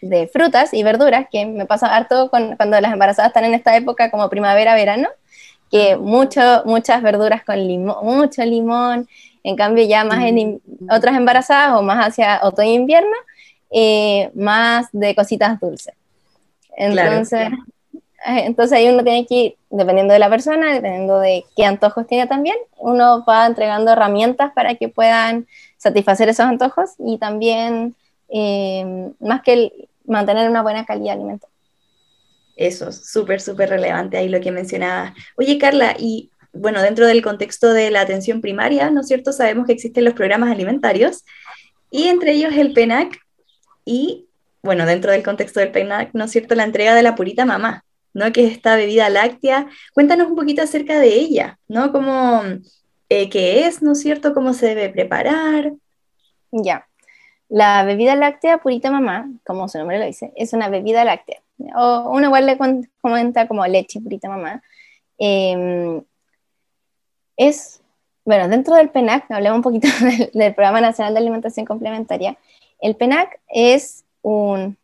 [0.00, 4.10] de frutas y verduras, que me pasa harto cuando las embarazadas están en esta época
[4.10, 5.08] como primavera, verano,
[5.70, 9.08] que mucho, muchas verduras con limón, mucho limón,
[9.42, 10.60] en cambio ya más en
[10.90, 13.16] otras embarazadas o más hacia otoño e invierno,
[13.70, 15.94] eh, más de cositas dulces.
[16.76, 17.50] Entonces, eh,
[18.24, 22.26] entonces ahí uno tiene que ir, dependiendo de la persona, dependiendo de qué antojos tiene
[22.26, 27.94] también, uno va entregando herramientas para que puedan satisfacer esos antojos y también,
[28.28, 31.54] eh, más que mantener una buena calidad alimentaria.
[32.56, 35.14] Eso, súper, súper relevante ahí lo que mencionaba.
[35.36, 39.32] Oye, Carla, y bueno, dentro del contexto de la atención primaria, ¿no es cierto?
[39.32, 41.24] Sabemos que existen los programas alimentarios
[41.90, 43.18] y entre ellos el PENAC
[43.84, 44.28] y,
[44.62, 46.54] bueno, dentro del contexto del PENAC, ¿no es cierto?
[46.54, 47.83] La entrega de la purita mamá.
[48.14, 48.32] ¿No?
[48.32, 49.68] Que es esta bebida láctea.
[49.92, 51.92] Cuéntanos un poquito acerca de ella, ¿no?
[51.92, 52.42] Cómo,
[53.08, 54.32] eh, qué es, ¿no es cierto?
[54.32, 55.72] Cómo se debe preparar.
[56.50, 56.86] Ya.
[57.48, 61.42] La bebida láctea Purita Mamá, como su nombre lo dice, es una bebida láctea.
[61.76, 62.58] O uno igual le
[63.00, 64.62] comenta como leche Purita Mamá.
[65.18, 66.02] Em,
[67.36, 67.82] es,
[68.24, 69.88] bueno, dentro del PENAC, hablemos un poquito
[70.32, 72.36] del, Programa Nacional de Alimentación Complementaria.
[72.80, 74.76] El PENAC es un,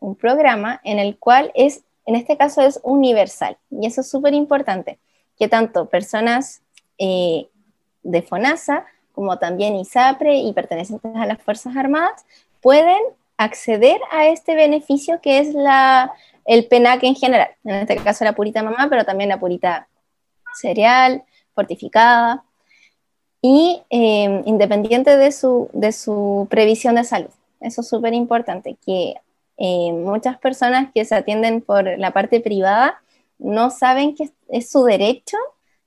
[0.00, 3.58] un programa en el cual es, en este caso es universal.
[3.70, 4.98] Y eso es súper importante,
[5.38, 6.62] que tanto personas
[6.98, 7.48] eh,
[8.02, 12.24] de FONASA como también ISAPRE y pertenecientes a las Fuerzas Armadas
[12.60, 13.00] pueden
[13.36, 16.12] acceder a este beneficio que es la,
[16.44, 17.50] el PENAC en general.
[17.64, 19.88] En este caso la purita mamá, pero también la purita
[20.54, 22.44] cereal, fortificada
[23.42, 27.30] y eh, independiente de su, de su previsión de salud.
[27.60, 29.14] Eso es súper importante, que
[29.60, 33.00] eh, muchas personas que se atienden por la parte privada
[33.38, 35.36] no saben que es su derecho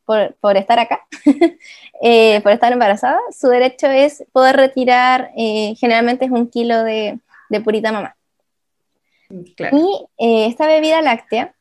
[0.05, 1.05] por, por estar acá,
[2.01, 7.61] eh, por estar embarazada, su derecho es poder retirar, generalmente es un kilo de, de
[7.61, 8.15] purita mamá.
[9.29, 11.53] Y esta bebida láctea,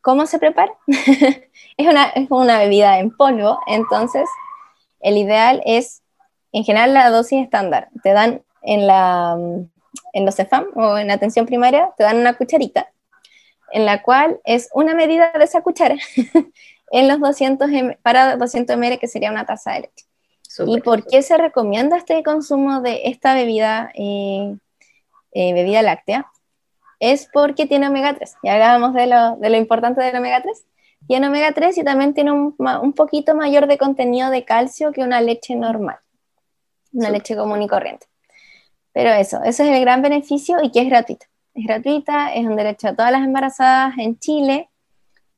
[0.00, 0.72] ¿cómo se prepara?
[0.86, 4.28] es, una, es una bebida en polvo, entonces
[5.00, 6.02] el ideal es,
[6.52, 7.88] en general, la dosis estándar.
[8.02, 9.36] Te dan en, la,
[10.12, 12.90] en los CEFAM o en atención primaria, te dan una cucharita,
[13.72, 15.96] en la cual es una medida de esa cuchara
[16.90, 17.70] en los 200
[18.02, 20.06] para 200 ml, que sería una taza de leche.
[20.66, 24.56] ¿Y por qué se recomienda este consumo de esta bebida, eh,
[25.32, 26.26] eh, bebida láctea?
[26.98, 28.34] Es porque tiene omega 3.
[28.42, 30.64] Ya hablábamos de lo, de lo importante del omega 3
[31.06, 35.02] tiene omega 3 y también tiene un, un, poquito mayor de contenido de calcio que
[35.02, 35.98] una leche normal,
[36.92, 38.06] una leche común y corriente.
[38.92, 41.26] Pero eso, eso es el gran beneficio y que es gratuita.
[41.54, 44.68] Es gratuita, es un derecho a todas las embarazadas en Chile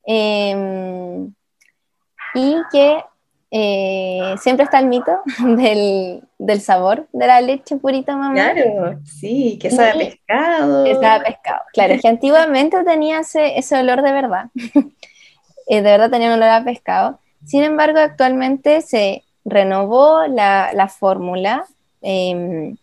[0.04, 1.32] em,
[2.34, 3.02] y que
[3.50, 8.34] eh, siempre está el mito del, del, sabor de la leche purita mamá.
[8.34, 10.84] Claro, sí, que sabe a pescado.
[10.84, 14.46] Que sabe a pescado, claro, que antiguamente tenía ese, ese olor de verdad.
[15.68, 17.20] Eh, de verdad tenía un olor a pescado.
[17.46, 21.64] Sin embargo, actualmente se renovó la, fórmula
[22.02, 22.76] em,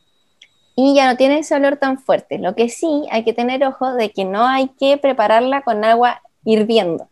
[0.81, 2.37] y ya no tiene ese olor tan fuerte.
[2.37, 6.21] Lo que sí hay que tener ojo de que no hay que prepararla con agua
[6.45, 7.09] hirviendo,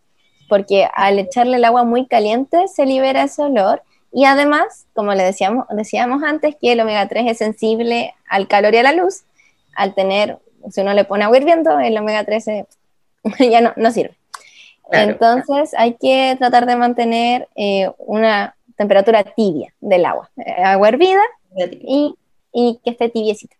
[0.47, 5.23] porque al echarle el agua muy caliente se libera ese olor y además, como le
[5.23, 9.23] decíamos, decíamos antes, que el omega 3 es sensible al calor y a la luz,
[9.75, 10.39] al tener,
[10.71, 12.45] si uno le pone agua hirviendo, el omega 3
[13.51, 14.15] ya no sirve.
[14.89, 21.21] Entonces hay que tratar de mantener eh, una temperatura tibia del agua, eh, agua hervida
[21.57, 22.15] y,
[22.83, 23.55] que esté tibiecita,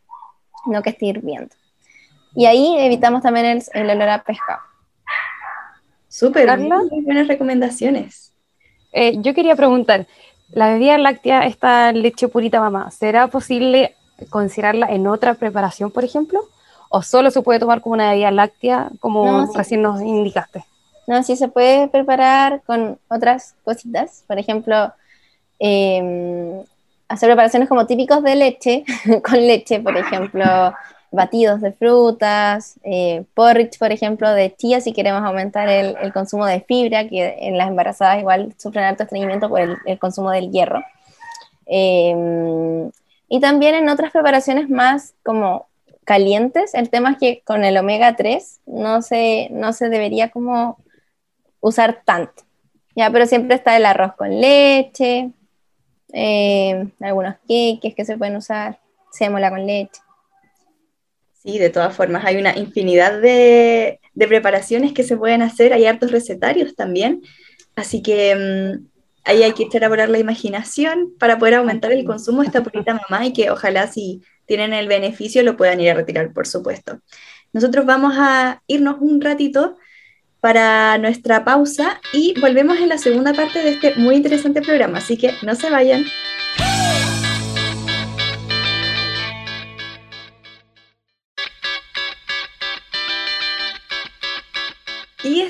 [0.66, 1.56] no que esté hirviendo.
[2.36, 4.60] Y ahí evitamos también el, olor a pescado.
[6.08, 8.34] Súper, muy buenas recomendaciones.
[8.92, 10.08] Eh, yo quería preguntar,
[10.50, 13.96] la bebida láctea, esta leche purita mamá, ¿será posible
[14.30, 16.40] considerarla en otra preparación, por ejemplo?
[16.90, 20.64] ¿O solo se puede tomar como una bebida láctea, como recién nos indicaste?
[21.06, 24.24] No, sí se puede preparar con otras cositas.
[24.28, 24.94] Por ejemplo,
[25.60, 26.64] em,
[27.08, 28.84] hacer preparaciones como típicos de leche,
[29.24, 30.46] con leche, por ejemplo,
[31.12, 36.62] batidos de frutas, eh, porridge, por ejemplo, de chía, si queremos aumentar el, consumo de
[36.62, 40.84] fibra, que en las embarazadas igual sufren alto estreñimiento por el, consumo del hierro.
[41.66, 42.90] Em,
[43.30, 45.68] y también en otras preparaciones más como
[46.06, 50.78] calientes, el tema es que con el omega 3 no se, no se debería como
[51.60, 52.44] usar tanto.
[52.96, 55.32] Ya, pero siempre está el arroz con leche,
[56.14, 58.80] eh, algunos cakes que se pueden usar,
[59.12, 60.02] sémola con leche.
[61.44, 66.12] Sí, de todas formas, hay una infinidad de, preparaciones que se pueden hacer, hay hartos
[66.12, 67.22] recetarios también,
[67.76, 68.88] así que mm,
[69.24, 72.64] ahí hay que echar a volar la imaginación para poder aumentar el consumo de esta
[72.64, 76.48] purita mamá y que ojalá si tienen el beneficio lo puedan ir a retirar, por
[76.48, 77.02] supuesto.
[77.54, 79.78] Nosotros vamos a irnos un ratito
[80.48, 85.18] para nuestra pausa y volvemos en la segunda parte de este muy interesante programa, así
[85.18, 86.06] que no se vayan.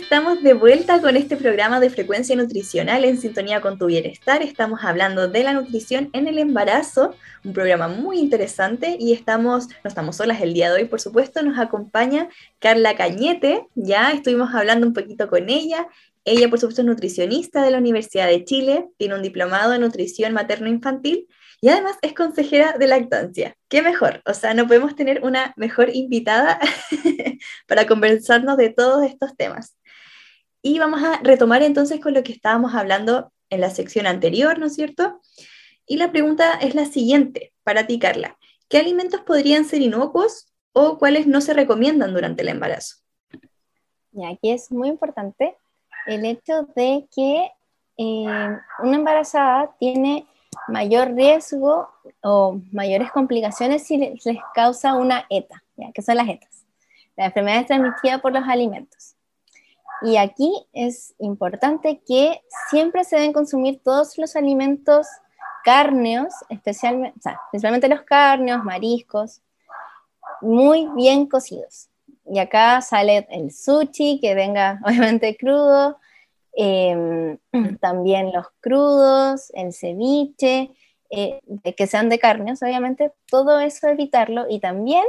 [0.07, 4.41] Estamos de vuelta con este programa de frecuencia nutricional en sintonía con tu bienestar.
[4.41, 9.89] Estamos hablando de la nutrición en el embarazo, un programa muy interesante y estamos, no
[9.89, 14.87] estamos solas el día de hoy, por supuesto, nos acompaña Carla Cañete, ya estuvimos hablando
[14.87, 15.89] un poquito con ella.
[16.23, 20.31] Ella, por supuesto, es nutricionista de la Universidad de Chile, tiene un diplomado en nutrición
[20.31, 21.27] materno-infantil
[21.59, 23.57] y además es consejera de lactancia.
[23.67, 24.21] ¿Qué mejor?
[24.25, 26.59] O sea, no podemos tener una mejor invitada
[27.67, 29.76] para conversarnos de todos estos temas.
[30.67, 34.65] Y vamos a retomar entonces con lo que estábamos hablando en la sección anterior, ¿no
[34.65, 35.21] es cierto?
[35.85, 38.37] Y la pregunta es la siguiente para ti, Carla.
[38.67, 42.97] ¿qué alimentos podrían ser inocuos o cuáles no se recomiendan durante el embarazo?
[44.11, 45.55] Y aquí es muy importante
[46.05, 47.49] el hecho de que
[47.95, 50.27] eh, una embarazada tiene
[50.67, 51.87] mayor riesgo
[52.23, 54.21] o mayores complicaciones si les,
[54.53, 55.93] causa una ETA, ¿ya?
[55.93, 56.65] que son las ETAs.
[57.15, 59.16] La enfermedad es transmitida por los alimentos.
[60.01, 65.07] Y aquí es importante que siempre se deben consumir todos los alimentos
[65.63, 69.41] cárneos, especialmente, los cárneos, mariscos,
[70.41, 71.89] muy bien cocidos.
[72.25, 75.97] Y acá sale el sushi, que venga obviamente crudo,
[76.53, 77.37] em,
[77.81, 80.71] también los crudos, el ceviche,
[81.09, 81.39] eh,
[81.75, 85.05] que sean de carnes, obviamente, todo eso evitarlo y también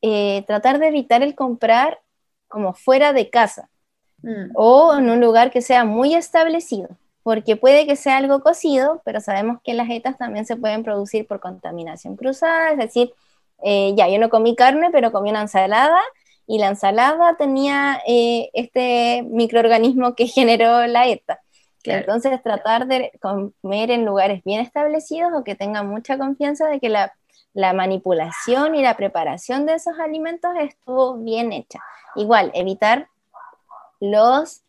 [0.00, 2.00] eh, tratar de evitar el comprar
[2.46, 3.68] como fuera de casa
[4.22, 4.52] mm.
[4.54, 6.88] o en un lugar que sea muy establecido,
[7.22, 11.26] porque puede que sea algo cocido, pero sabemos que las etas también se pueden producir
[11.26, 13.12] por contaminación cruzada, es decir,
[13.62, 16.00] eh, ya, yo no comí carne, pero comí una ensalada
[16.46, 21.40] y la ensalada tenía este microorganismo que generó la ETA.
[21.84, 26.88] Entonces, tratar de comer en lugares bien establecidos o que tengan mucha confianza de que
[26.88, 27.12] la,
[27.74, 31.80] manipulación y la preparación de esos alimentos estuvo bien hecha.
[32.14, 33.08] Igual, evitar
[34.00, 34.62] los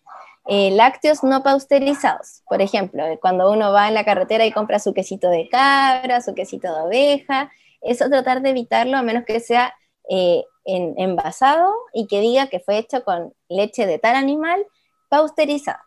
[0.48, 2.42] eh, lácteos no pasteurizados.
[2.48, 6.34] Por ejemplo, cuando uno va en la carretera y compra su quesito de cabra, su
[6.34, 9.74] quesito de oveja, eso tratar de evitarlo a menos que sea
[10.10, 14.66] eh, envasado y que diga que fue hecho con leche de tal animal
[15.10, 15.80] pasteurizado.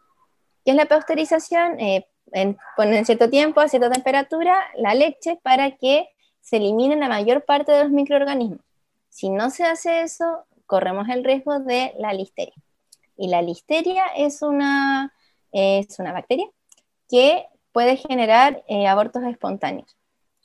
[0.64, 1.80] ¿Qué es la pasteurización?
[1.80, 6.08] Eh, en, ponen cierto tiempo, a cierta temperatura, la leche para que
[6.40, 8.60] se eliminen la mayor parte de los microorganismos.
[9.08, 12.54] Si no se hace eso, corremos el riesgo de la listeria.
[13.22, 15.14] Y la listeria es una,
[15.52, 16.46] es una bacteria
[17.08, 19.96] que puede generar eh, abortos espontáneos.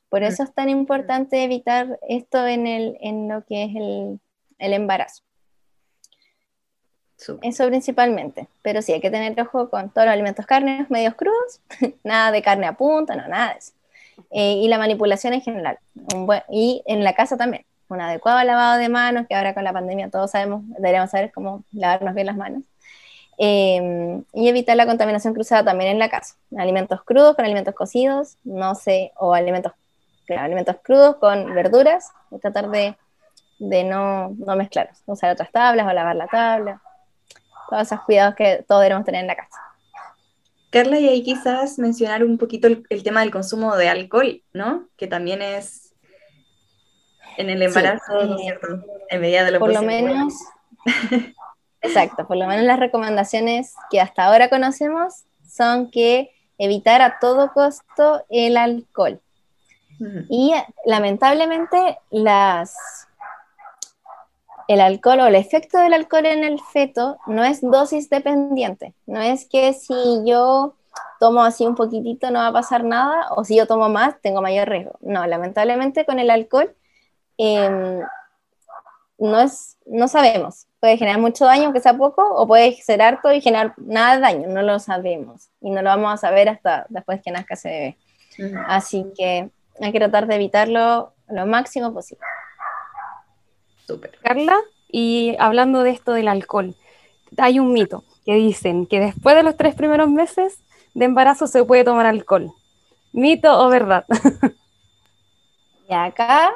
[0.10, 4.20] Por eso es tan importante evitar esto en, el, en lo que es el,
[4.60, 5.24] el embarazo.
[7.42, 8.48] Eso principalmente.
[8.62, 11.60] Pero sí, hay que tener ojo con todos los alimentos carnes medios crudos,
[12.04, 13.74] nada de carne a punta, no, nada de eso.
[14.30, 15.80] Eh, y la manipulación en general.
[16.52, 17.66] y en la casa también.
[17.90, 21.64] Un adecuado lavado de manos, que ahora con la pandemia todos sabemos, deberíamos saber cómo
[21.72, 22.64] lavarnos bien las manos.
[23.38, 26.36] Em, y evitar la contaminación cruzada también en la casa.
[26.58, 29.74] Alimentos crudos con alimentos cocidos, no sé, o alimentos,
[30.38, 32.98] alimentos crudos con verduras, y tratar de,
[33.60, 35.02] de no, no mezclarlos.
[35.06, 36.82] Usar otras tablas o lavar la tabla
[37.68, 39.60] todos esos cuidados que todos debemos tener en la casa.
[40.70, 44.88] Carla, y ahí quizás mencionar un poquito el, tema del consumo de alcohol, ¿no?
[44.98, 45.87] Que también es
[47.38, 48.68] en el embarazo, ¿no es cierto?
[49.10, 50.34] En medida de lo Por lo menos,
[51.82, 57.54] exacto, por lo menos las recomendaciones que hasta ahora conocemos son que evitar a todo
[57.54, 59.22] costo el alcohol.
[60.30, 60.54] Y
[60.86, 63.08] lamentablemente las
[64.68, 68.94] el alcohol o el efecto del alcohol en el feto no es dosis dependiente.
[69.08, 69.96] No es que si
[70.26, 70.76] yo
[71.20, 74.42] tomo así un poquitito no va a pasar nada o si yo tomo más tengo
[74.42, 74.98] mayor riesgo.
[75.02, 76.76] No, lamentablemente con el alcohol
[77.38, 78.02] em,
[79.18, 80.68] no, es, no sabemos.
[80.80, 84.22] Puede generar mucho daño aunque sea poco o puede ser harto y generar nada de
[84.22, 84.48] daño.
[84.50, 87.98] No lo sabemos y no lo vamos a saber hasta después que nazca ese
[88.40, 88.56] bebé.
[88.68, 89.50] Así que
[89.82, 92.24] hay que tratar de evitarlo lo máximo posible.
[94.22, 94.58] Carla,
[94.90, 96.76] y hablando de esto del alcohol,
[97.38, 100.60] hay un mito que dicen que después de los tres primeros meses
[100.94, 102.52] de embarazo se puede tomar alcohol.
[103.14, 104.06] ¿Mito o verdad?
[105.90, 106.54] y acá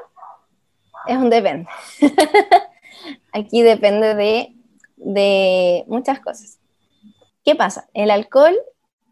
[1.07, 1.67] es un depende.
[3.33, 4.55] Aquí depende de,
[4.97, 6.59] de muchas cosas.
[7.43, 7.87] ¿Qué pasa?
[7.93, 8.55] El alcohol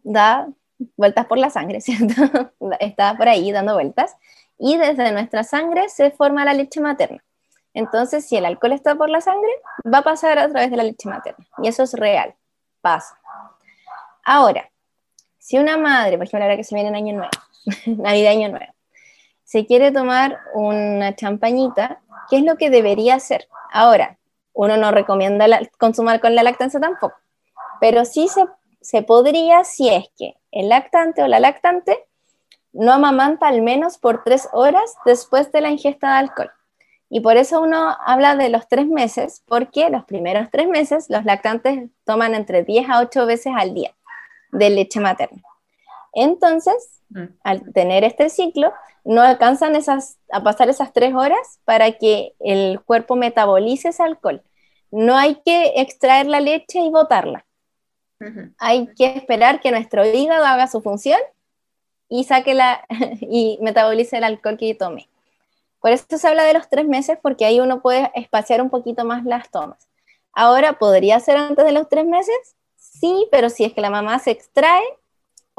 [0.02, 0.48] da
[0.96, 2.52] vueltas por la sangre, ¿cierto?
[2.78, 4.16] Está por ahí dando vueltas.
[4.58, 7.24] Y desde nuestra sangre se forma la leche materna.
[7.72, 9.50] Entonces, si el alcohol está por la sangre,
[9.92, 11.46] va a pasar a través de la leche materna.
[11.62, 12.34] Y eso es real,
[12.80, 13.18] pasa.
[14.24, 14.70] Ahora,
[15.38, 17.30] si una madre, por ejemplo, ahora que se viene en Año Nuevo,
[17.86, 18.72] Navidad Año Nuevo,
[19.50, 23.48] se quiere tomar una champañita, ¿qué es lo que debería hacer?
[23.72, 24.16] Ahora,
[24.52, 27.16] uno no recomienda consumar con la lactancia tampoco,
[27.80, 28.44] pero sí se,
[28.80, 31.98] se podría si es que el lactante o la lactante
[32.72, 36.52] no amamanta al menos por tres horas después de la ingesta de alcohol.
[37.08, 41.24] Y por eso uno habla de los tres meses, porque los primeros tres meses los
[41.24, 43.96] lactantes toman entre 10 a 8 veces al día
[44.52, 45.42] de leche materna.
[46.12, 47.24] Entonces, mm.
[47.42, 48.72] al tener este ciclo,
[49.04, 54.42] no alcanzan esas, a pasar esas tres horas para que el cuerpo metabolice ese alcohol.
[54.90, 57.46] No hay que extraer la leche y botarla.
[58.58, 61.18] Hay que esperar que nuestro hígado haga su función
[62.10, 62.84] y saque la
[63.20, 65.08] y metabolice el alcohol que tome.
[65.80, 69.06] Por eso se habla de los tres meses, porque ahí uno puede espaciar un poquito
[69.06, 69.88] más las tomas.
[70.32, 72.36] Ahora, ¿podría ser antes de los tres meses?
[72.76, 74.84] Sí, pero si es que la mamá se extrae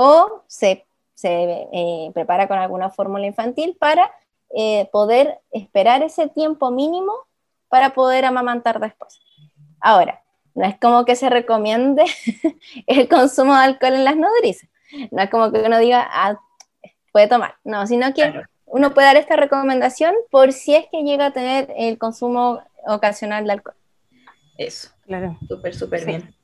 [0.02, 0.84] o se,
[1.24, 4.12] eh, prepara con alguna fórmula infantil para
[4.50, 7.14] eh, poder esperar ese tiempo mínimo
[7.70, 9.22] para poder amamantar después.
[9.80, 10.24] Ahora,
[10.56, 12.06] no es como que se recomiende
[12.88, 14.68] el consumo de alcohol en las nodrizas.
[15.12, 16.40] No es como que uno diga, ah,
[17.12, 17.56] puede tomar.
[17.64, 18.34] No, sino que
[18.66, 23.46] uno puede dar esta recomendación por si es que llega a tener el consumo ocasional
[23.46, 23.76] de alcohol.
[24.58, 25.38] Eso, claro.
[25.48, 26.41] Súper, súper bien.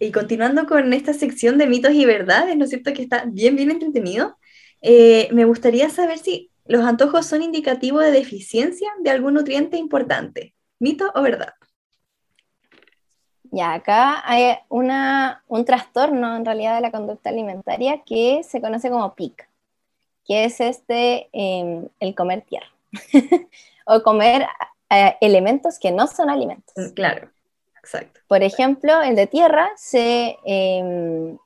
[0.00, 2.92] Y continuando con esta sección de mitos y verdades, ¿no es cierto?
[2.94, 4.38] Que está bien, bien entretenido.
[4.80, 10.54] Eh, me gustaría saber si los antojos son indicativos de deficiencia de algún nutriente importante.
[10.78, 11.52] ¿Mito o verdad?
[13.52, 18.88] Ya, acá hay una, un trastorno en realidad de la conducta alimentaria que se conoce
[18.88, 19.48] como PIC,
[20.24, 22.70] que es este, em, el comer tierra,
[23.86, 24.46] o comer
[24.88, 26.72] eh, elementos que no son alimentos.
[26.74, 27.30] Mm, claro,
[27.92, 28.20] exacto.
[28.28, 31.38] Por ejemplo, el de tierra se, em,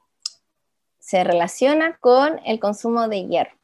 [0.99, 3.57] se relaciona con el consumo de hierro.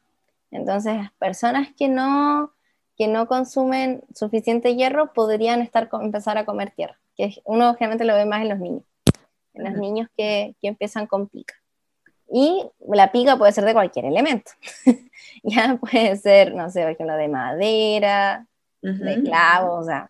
[0.51, 2.53] Entonces, las personas que no,
[2.97, 8.15] que no consumen suficiente hierro podrían estar, empezar a comer tierra que uno generalmente lo
[8.15, 8.83] ve más en los niños,
[9.53, 11.55] en los niños que, que empiezan con pica.
[12.33, 14.51] Y la pica puede ser de cualquier elemento.
[15.43, 18.47] ya puede ser, no sé, por ejemplo, de madera,
[18.81, 20.09] de clavos, o sea.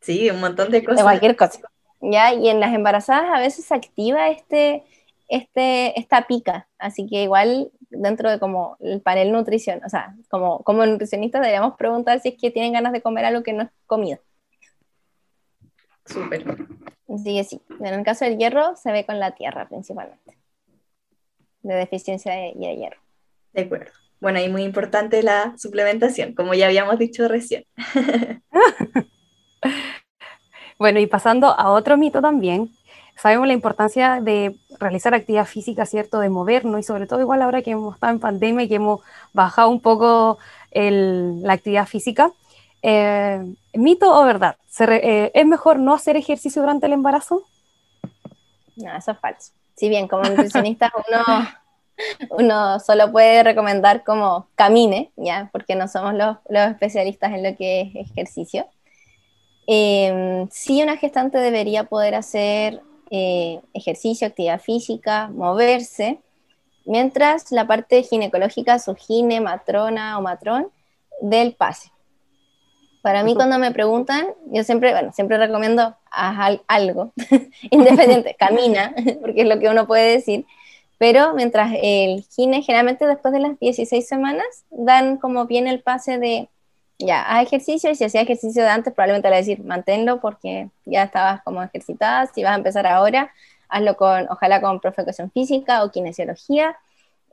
[0.00, 0.98] Sí, un montón de cosas.
[0.98, 1.60] De cualquier cosa.
[2.00, 2.34] ¿Ya?
[2.34, 4.84] Y en las embarazadas a veces se activa este,
[5.28, 10.62] este, esta pica, así que igual dentro de como el panel nutrición, o sea, como,
[10.62, 13.70] como nutricionistas deberíamos preguntar si es que tienen ganas de comer algo que no es
[13.86, 14.20] comida.
[16.06, 16.44] Súper.
[17.22, 17.60] Sí, sí.
[17.80, 20.38] En el caso del hierro se ve con la tierra principalmente.
[21.62, 23.00] De deficiencia de, de hierro.
[23.52, 23.90] De acuerdo.
[24.20, 27.64] Bueno, y muy importante la suplementación, como ya habíamos dicho recién.
[30.80, 32.74] bueno, y pasando a otro mito también,
[33.14, 36.20] sabemos la importancia de realizar actividad física, ¿cierto?
[36.20, 39.00] De movernos y sobre todo igual ahora que hemos estado en pandemia y que hemos
[39.34, 40.38] bajado un poco
[40.72, 42.32] la actividad física.
[42.82, 44.56] Eh, ¿Mito o verdad?
[44.88, 47.44] Eh, ¿Es mejor no hacer ejercicio durante el embarazo?
[48.76, 49.52] No, eso es falso.
[49.76, 51.48] Si bien como nutricionista uno,
[52.30, 55.50] uno solo puede recomendar como camine, ¿ya?
[55.52, 56.38] porque no somos los,
[56.70, 58.66] especialistas en lo que es ejercicio.
[59.72, 66.18] Eh, sí, una gestante debería poder hacer eh, ejercicio, actividad física, moverse,
[66.86, 70.66] mientras la parte ginecológica, su gine, matrona o matrón,
[71.22, 71.92] del pase.
[73.00, 77.12] Para mí cuando me preguntan, yo siempre, bueno, siempre recomiendo algo,
[77.70, 80.46] independiente, camina, porque es lo que uno puede decir,
[80.98, 86.18] pero mientras el gine, generalmente después de las 16 semanas, dan como bien el pase
[86.18, 86.48] de,
[87.06, 91.04] ya, haz ejercicio, y si hacía ejercicio de antes, probablemente le decir, manténlo porque ya
[91.04, 93.32] estabas como ejercitada, si vas a empezar ahora,
[93.68, 96.76] hazlo con, ojalá con profecación física o kinesiología,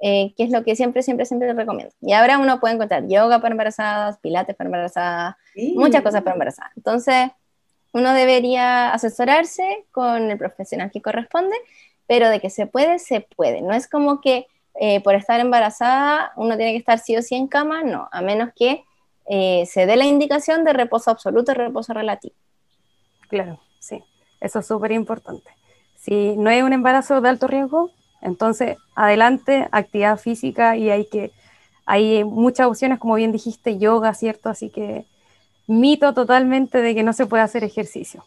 [0.01, 1.93] eh, que es lo que siempre, siempre, siempre recomiendo.
[2.01, 5.35] Y ahora uno puede encontrar yoga para embarazadas, pilates para embarazadas,
[5.75, 6.71] muchas cosas para embarazadas.
[6.77, 7.31] Entonces,
[7.93, 11.55] uno debería asesorarse con el profesional que corresponde,
[12.05, 13.61] pero de que se puede, se puede.
[13.61, 14.47] No es como que
[14.79, 18.21] eh, por estar embarazada uno tiene que estar sí o sí en cama, no, a
[18.21, 18.83] menos que
[19.29, 22.35] eh, se dé la indicación de reposo absoluto y reposo relativo.
[23.29, 24.03] Claro, sí,
[24.39, 25.51] eso es súper importante.
[25.95, 31.31] Si no hay un embarazo de alto riesgo, entonces, adelante, actividad física y hay que,
[31.85, 34.49] hay muchas opciones, como bien dijiste, yoga, ¿cierto?
[34.49, 35.05] Así que
[35.67, 38.25] mito totalmente de que no se puede hacer ejercicio.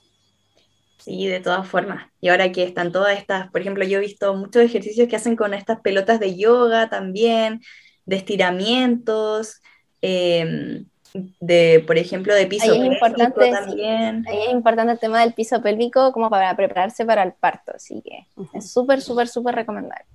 [0.98, 2.07] Sí, de todas formas.
[2.20, 5.34] Y ahora que están todas estas, por ejemplo, yo he visto muchos ejercicios que hacen
[5.34, 7.62] con estas pelotas de yoga también,
[8.05, 9.62] de estiramientos.
[10.03, 14.24] Eh, de, por ejemplo, de piso pélvico también.
[14.28, 18.02] ahí es importante el tema del piso pélvico como para prepararse para el parto, así
[18.02, 20.06] que es súper, súper, súper recomendable.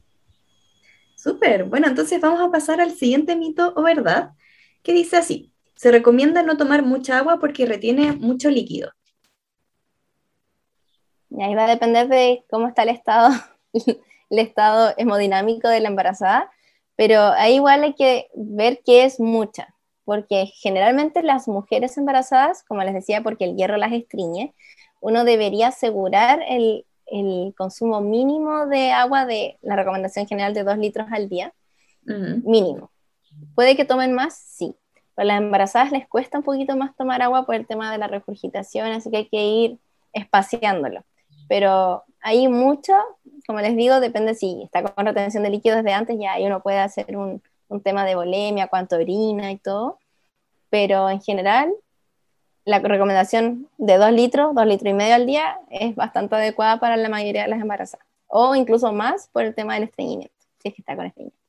[1.15, 4.31] Súper, bueno, entonces vamos a pasar al siguiente mito o verdad,
[4.83, 8.91] que dice así, se recomienda no tomar mucha agua porque retiene mucho líquido.
[11.29, 13.33] Y ahí va a depender de cómo está el estado,
[14.29, 16.49] el estado hemodinámico de la embarazada,
[16.95, 19.74] pero ahí igual hay que ver qué es mucha
[20.05, 24.53] porque generalmente las mujeres embarazadas, como les decía, porque el hierro las estriñe,
[25.01, 26.85] uno debería asegurar el,
[27.55, 31.53] consumo mínimo de agua de la recomendación general de 2 litros al día,
[32.03, 32.91] mínimo.
[33.53, 34.35] ¿Puede que tomen más?
[34.35, 34.75] Sí.
[35.15, 38.07] a las embarazadas les cuesta un poquito más tomar agua por el tema de la
[38.07, 39.77] regurgitación, así que hay que ir
[40.13, 41.03] espaciándolo.
[41.47, 42.93] Pero hay mucho,
[43.45, 46.61] como les digo, depende si está con retención de líquidos desde antes, ya ahí uno
[46.63, 49.99] puede hacer un, un tema de volemia, cuánto orina y todo.
[50.69, 51.73] pero en general
[52.65, 56.97] la recomendación de 2 litros, 2 litros y medio al día es bastante adecuada para
[56.97, 60.73] la mayoría de las embarazadas, o incluso más por el tema del estreñimiento, si es
[60.73, 61.45] que está con estreñimiento.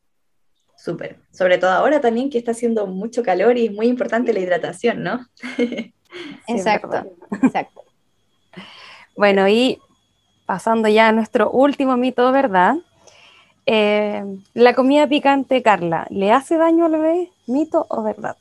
[0.77, 4.41] Súper, sobre todo ahora también que está haciendo mucho calor y es muy importante la
[4.41, 5.27] hidratación, ¿no?
[6.47, 7.11] exacto,
[7.43, 7.83] exacto.
[9.17, 9.81] Bueno, y
[10.45, 12.77] pasando ya a nuestro último mito, ¿verdad?
[13.67, 17.33] Eh, la comida picante, Carla, ¿le hace daño al bebé?
[17.47, 18.37] ¿Mito o verdad?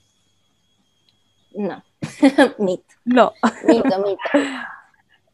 [1.56, 1.84] No,
[2.60, 2.94] mito.
[3.06, 3.34] No.
[3.68, 4.20] Mito, mito.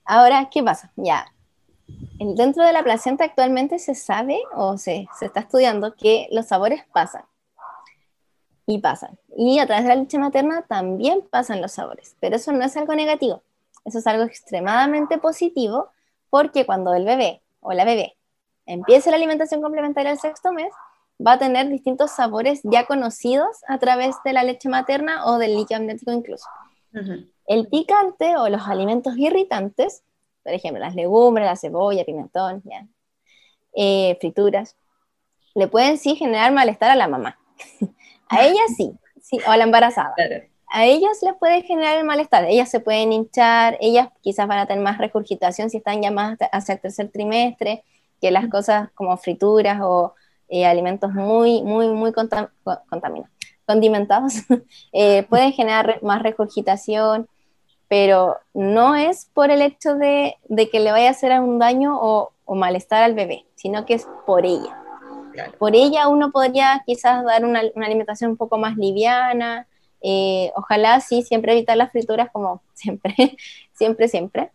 [0.06, 0.92] Ahora, ¿qué pasa?
[0.96, 1.26] Ya,
[2.20, 6.84] dentro de la placenta actualmente se sabe o se, se está estudiando que los sabores
[6.94, 7.24] pasan.
[8.66, 9.18] Y pasan.
[9.36, 12.16] Y a través de la leche materna también pasan los sabores.
[12.22, 13.42] Pero eso no es algo negativo.
[13.84, 15.90] Eso es algo extremadamente positivo
[16.30, 18.16] porque cuando el bebé o la bebé
[18.66, 20.72] empiece la alimentación complementaria del sexto mes,
[21.26, 25.56] va a tener distintos sabores ya conocidos a través de la leche materna o del
[25.56, 26.48] líquido amniótico incluso.
[27.46, 30.04] El picante o los alimentos irritantes,
[30.44, 32.64] por ejemplo, las legumbres, la cebolla, pimentón,
[33.74, 34.76] eh, frituras,
[35.54, 37.38] le pueden sí generar malestar a la mamá.
[38.30, 38.92] a ella sí,
[39.22, 40.14] sí, o a la embarazada.
[40.74, 44.66] A ellas les puede generar el malestar, ellas se pueden hinchar, ellas quizás van a
[44.66, 47.84] tener más regurgitación si están llamadas hacia el tercer trimestre,
[48.22, 50.14] que las cosas como frituras o
[50.48, 53.30] eh, alimentos muy, muy, muy contaminados,
[53.66, 54.34] condimentados,
[54.94, 57.28] eh, pueden generar más regurgitación,
[57.88, 60.36] pero no es por el hecho de,
[60.72, 64.46] que le vaya a hacer un daño o, malestar al bebé, sino que es por
[64.46, 64.78] ella.
[65.58, 69.68] Por ella uno podría quizás dar una, alimentación un poco más liviana,
[70.02, 73.38] eh, ojalá sí, siempre evitar las frituras como siempre,
[73.72, 74.52] siempre, siempre,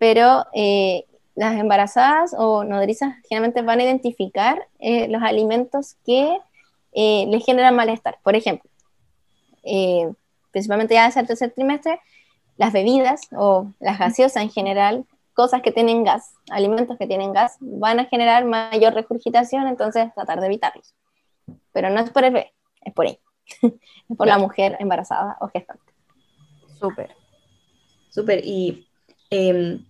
[0.00, 0.44] pero
[1.36, 6.38] las embarazadas o nodrizas generalmente van a identificar eh, los alimentos que
[6.92, 8.18] eh, les generan malestar.
[8.22, 8.68] Por ejemplo,
[9.62, 10.10] eh,
[10.50, 12.00] principalmente ya desde el tercer trimestre,
[12.56, 17.58] las bebidas o las gaseosas en general, cosas que tienen gas, alimentos que tienen gas,
[17.60, 20.94] van a generar mayor regurgitación, entonces tratar de evitarlos.
[21.72, 23.20] Pero no es por el bebé, es por ella,
[23.62, 25.92] es por la mujer embarazada o gestante.
[26.80, 27.14] Súper.
[28.08, 28.40] Súper.
[28.42, 28.88] Y
[29.28, 29.84] em,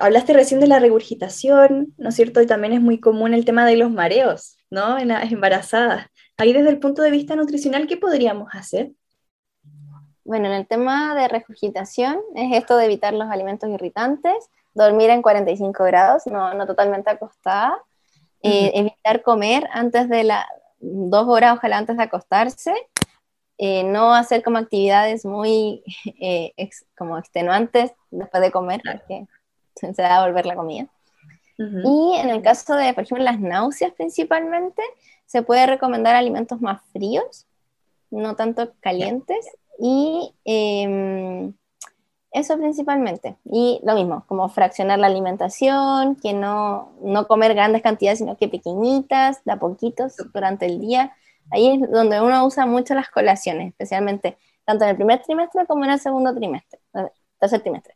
[0.00, 2.40] hablaste recién de la regurgitación, ¿no es cierto?
[2.40, 4.98] Y también es muy común el tema de los mareos, ¿no?
[4.98, 6.06] En las embarazadas.
[6.36, 8.92] Ahí desde el punto de vista nutricional, ¿qué podríamos hacer?
[10.24, 14.34] Bueno, en el tema de regurgitación es esto de evitar los alimentos irritantes,
[14.74, 17.78] dormir en 45 grados, no, no totalmente acostada,
[18.42, 20.44] eh, evitar comer antes de las
[20.80, 22.74] dos horas, ojalá antes de acostarse,
[23.58, 25.82] eh, no hacer como actividades muy
[26.20, 26.52] eh,
[26.96, 29.26] como extenuantes después de comer, porque
[29.94, 30.86] se va a volver la comida.
[31.58, 34.82] Y en el caso de, por ejemplo, las náuseas principalmente,
[35.24, 37.46] se puede recomendar alimentos más fríos,
[38.10, 39.46] no tanto calientes,
[39.78, 41.54] y em,
[42.30, 43.36] eso principalmente.
[43.44, 48.48] Y lo mismo, como fraccionar la alimentación, que no, no comer grandes cantidades, sino que
[48.48, 51.14] pequeñitas, de a poquitos durante el día.
[51.50, 55.84] Ahí es donde uno usa mucho las colaciones, especialmente tanto en el primer trimestre como
[55.84, 56.80] en el segundo trimestre,
[57.38, 57.95] tercer trimestre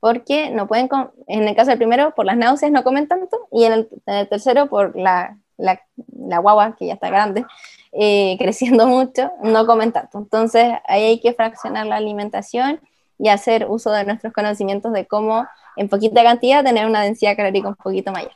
[0.00, 0.88] porque no pueden,
[1.26, 3.88] en el caso del primero, por las náuseas no comen tanto, y en el,
[4.28, 5.80] tercero, por la, la,
[6.16, 7.44] la, guagua, que ya está grande,
[7.92, 10.18] eh, creciendo mucho, no comen tanto.
[10.18, 12.80] Entonces, ahí hay que fraccionar la alimentación
[13.18, 17.68] y hacer uso de nuestros conocimientos de cómo, en poquita cantidad, tener una densidad calórica
[17.68, 18.32] un poquito mayor.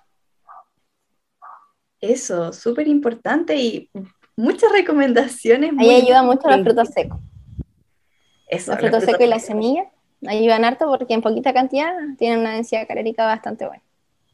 [2.01, 3.91] Eso, súper importante y
[4.35, 5.73] muchas recomendaciones.
[5.79, 7.19] Ahí ayuda mucho los frutos secos.
[8.49, 9.87] Eso, los frutos secos y las semillas
[10.27, 13.83] ayudan harto porque en poquita cantidad tienen una densidad calórica bastante buena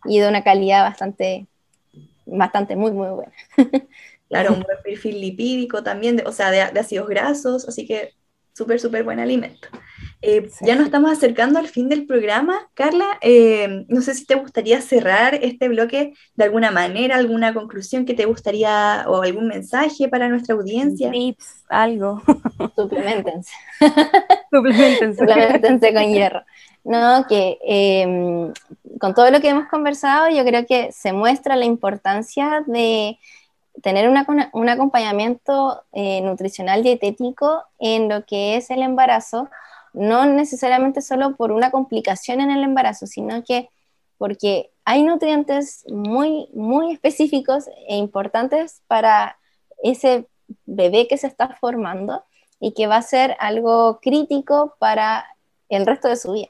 [0.04, 1.46] y de una calidad bastante,
[2.24, 3.32] bastante muy, muy buena.
[4.28, 8.12] Claro, un buen perfil lipídico también, o sea, de, de, ácidos grasos, así que
[8.54, 9.68] súper, súper buen alimento.
[10.22, 12.68] Eh, ya nos estamos acercando al fin del programa.
[12.74, 18.04] Carla, eh, no sé si te gustaría cerrar este bloque de alguna manera, alguna conclusión
[18.04, 21.10] que te gustaría o algún mensaje para nuestra audiencia.
[21.10, 22.22] Tips, algo.
[22.74, 23.52] Suplementense.
[25.16, 25.94] Suplementense.
[25.94, 26.42] Con hierro.
[26.84, 28.52] No, que em,
[29.00, 33.18] con todo lo que hemos conversado, yo creo que se muestra la importancia de
[33.82, 39.48] tener un acompañamiento eh, nutricional dietético en lo que es el embarazo,
[39.92, 43.68] no necesariamente solo por una complicación en el embarazo, sino que
[44.18, 49.38] porque hay nutrientes muy, muy específicos e importantes para
[49.82, 50.26] ese
[50.64, 52.24] bebé que se está formando
[52.60, 55.26] y que va a ser algo crítico para
[55.68, 56.48] el resto de su vida.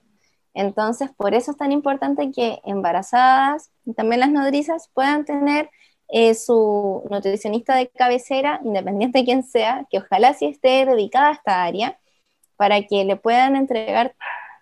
[0.55, 5.71] Entonces, por eso es tan importante que embarazadas y también las nodrizas puedan tener
[6.09, 11.33] eh, su nutricionista de cabecera, independiente de quién sea, que ojalá sí esté dedicada a
[11.33, 11.99] esta área,
[12.57, 14.15] para que le puedan entregar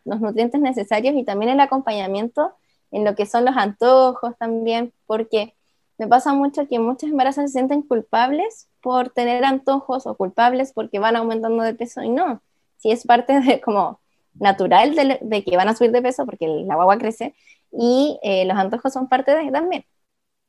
[0.05, 2.55] los nutrientes necesarios y también el acompañamiento
[2.91, 5.55] en lo que son los antojos también, porque
[5.99, 10.99] me pasa mucho que muchas embarazas se sienten culpables por tener antojos o culpables porque
[10.99, 12.43] van aumentando de peso y no,
[12.77, 13.99] si es parte de como
[14.35, 17.35] natural de, que van a subir de peso porque la guagua crece
[17.73, 19.87] y eh, los antojos son parte de también.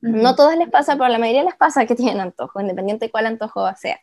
[0.02, 3.26] No todas les pasa, pero la mayoría les pasa que tienen antojo, independiente de cuál
[3.26, 4.00] antojo sea.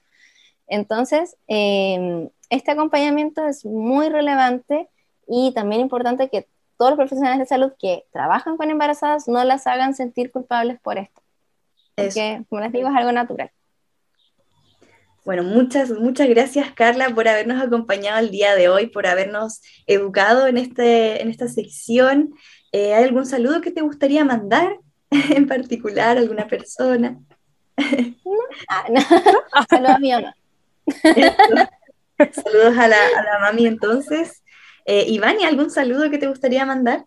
[0.66, 4.89] Entonces, em, este acompañamiento es muy relevante
[5.28, 9.66] y también importante que todos los profesionales de salud que trabajan con embarazadas no las
[9.66, 11.22] hagan sentir culpables por esto.
[11.95, 13.53] Porque, como les digo, es algo natural.
[15.25, 20.49] Bueno, muchas, muchas gracias Carla por habernos acompañado el día de hoy, por habernos educado
[20.49, 22.35] en, este, en esta sección.
[22.73, 24.79] Eh, ¿Hay algún saludo que te gustaría mandar
[25.11, 27.18] en particular, alguna persona?
[28.68, 28.87] Ah,
[29.70, 30.35] Saludos a mi mamá.
[32.33, 34.43] Saludos a la, a la, mami entonces.
[34.85, 37.05] Eh, Ivani, ¿algún saludo que te gustaría mandar?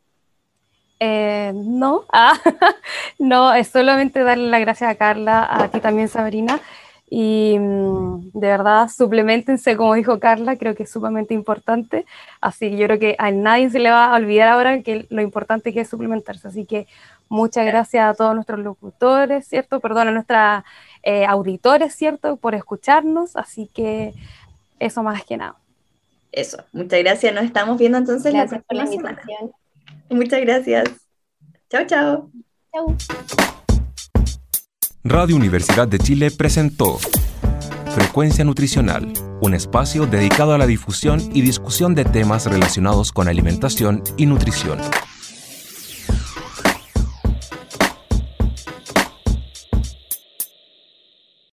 [1.00, 2.40] Eh, no, ah,
[3.20, 6.62] no, es solamente darle las gracias a Carla, a ti también Sabrina,
[7.10, 12.06] y mm, de verdad suplementense, como dijo Carla, creo que es sumamente importante,
[12.42, 15.22] así que yo creo que a nadie se le va a olvidar ahora que lo
[15.22, 16.88] importante que es suplementarse, así que
[17.30, 19.80] muchas gracias a todos nuestros locutores, ¿cierto?
[19.80, 20.64] Perdón, a nuestros
[21.04, 22.38] eh, auditores, ¿cierto?
[22.38, 24.14] Por escucharnos, así que
[24.80, 25.56] eso más que nada.
[26.32, 29.22] Eso, muchas gracias, nos estamos viendo entonces la próxima semana.
[30.10, 30.90] Muchas gracias.
[31.70, 32.30] Chao, chao.
[32.74, 33.55] Chao.
[35.08, 36.98] Radio Universidad de Chile presentó
[37.94, 44.02] Frecuencia Nutricional, un espacio dedicado a la difusión y discusión de temas relacionados con alimentación
[44.18, 44.80] y nutrición.